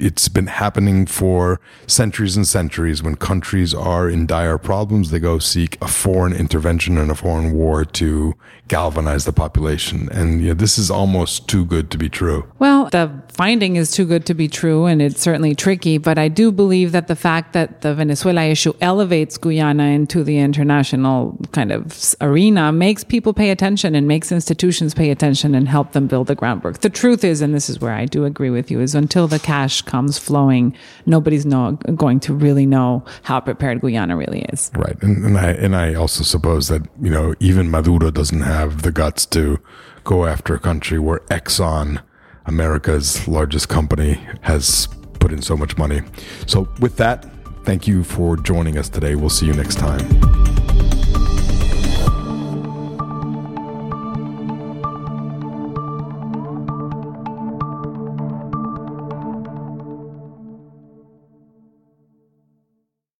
it's 0.00 0.28
been 0.28 0.46
happening 0.46 1.06
for 1.06 1.60
centuries 1.86 2.36
and 2.36 2.46
centuries. 2.46 3.02
When 3.02 3.16
countries 3.16 3.74
are 3.74 4.08
in 4.08 4.26
dire 4.26 4.58
problems, 4.58 5.10
they 5.10 5.18
go 5.18 5.38
seek 5.38 5.76
a 5.82 5.88
foreign 5.88 6.32
intervention 6.32 6.96
and 6.96 7.10
a 7.10 7.14
foreign 7.14 7.52
war 7.52 7.84
to 7.84 8.34
galvanize 8.68 9.24
the 9.24 9.32
population. 9.32 10.08
And 10.10 10.40
you 10.40 10.48
know, 10.48 10.54
this 10.54 10.78
is 10.78 10.90
almost 10.90 11.48
too 11.48 11.64
good 11.64 11.90
to 11.90 11.98
be 11.98 12.08
true. 12.08 12.50
Well, 12.58 12.69
the 12.88 13.10
finding 13.28 13.76
is 13.76 13.90
too 13.90 14.04
good 14.04 14.26
to 14.26 14.34
be 14.34 14.48
true, 14.48 14.86
and 14.86 15.02
it's 15.02 15.20
certainly 15.20 15.54
tricky. 15.54 15.98
But 15.98 16.18
I 16.18 16.28
do 16.28 16.50
believe 16.50 16.92
that 16.92 17.08
the 17.08 17.16
fact 17.16 17.52
that 17.52 17.82
the 17.82 17.94
Venezuela 17.94 18.44
issue 18.44 18.72
elevates 18.80 19.36
Guyana 19.38 19.84
into 19.84 20.24
the 20.24 20.38
international 20.38 21.38
kind 21.52 21.72
of 21.72 22.14
arena 22.20 22.72
makes 22.72 23.04
people 23.04 23.32
pay 23.32 23.50
attention 23.50 23.94
and 23.94 24.08
makes 24.08 24.32
institutions 24.32 24.94
pay 24.94 25.10
attention 25.10 25.54
and 25.54 25.68
help 25.68 25.92
them 25.92 26.06
build 26.06 26.26
the 26.26 26.34
groundwork. 26.34 26.80
The 26.80 26.90
truth 26.90 27.24
is, 27.24 27.40
and 27.40 27.54
this 27.54 27.68
is 27.68 27.80
where 27.80 27.92
I 27.92 28.06
do 28.06 28.24
agree 28.24 28.50
with 28.50 28.70
you, 28.70 28.80
is 28.80 28.94
until 28.94 29.26
the 29.28 29.38
cash 29.38 29.82
comes 29.82 30.18
flowing, 30.18 30.76
nobody's 31.06 31.46
know, 31.46 31.72
going 31.96 32.20
to 32.20 32.34
really 32.34 32.66
know 32.66 33.04
how 33.22 33.40
prepared 33.40 33.80
Guyana 33.80 34.16
really 34.16 34.42
is. 34.52 34.70
Right, 34.74 35.00
and, 35.02 35.24
and 35.24 35.38
I 35.38 35.50
and 35.52 35.76
I 35.76 35.94
also 35.94 36.24
suppose 36.24 36.68
that 36.68 36.82
you 37.00 37.10
know 37.10 37.34
even 37.40 37.70
Maduro 37.70 38.10
doesn't 38.10 38.42
have 38.42 38.82
the 38.82 38.92
guts 38.92 39.26
to 39.26 39.60
go 40.04 40.26
after 40.26 40.54
a 40.54 40.58
country 40.58 40.98
where 40.98 41.20
Exxon, 41.30 42.02
America's 42.46 43.26
largest 43.28 43.68
company, 43.68 44.20
has 44.40 44.88
put 45.18 45.32
in 45.32 45.42
so 45.42 45.56
much 45.56 45.76
money. 45.76 46.02
So 46.46 46.68
with 46.80 46.96
that, 46.96 47.26
thank 47.64 47.86
you 47.86 48.04
for 48.04 48.36
joining 48.36 48.78
us 48.78 48.88
today. 48.88 49.14
We'll 49.14 49.30
see 49.30 49.46
you 49.46 49.52
next 49.52 49.76
time. 49.76 50.39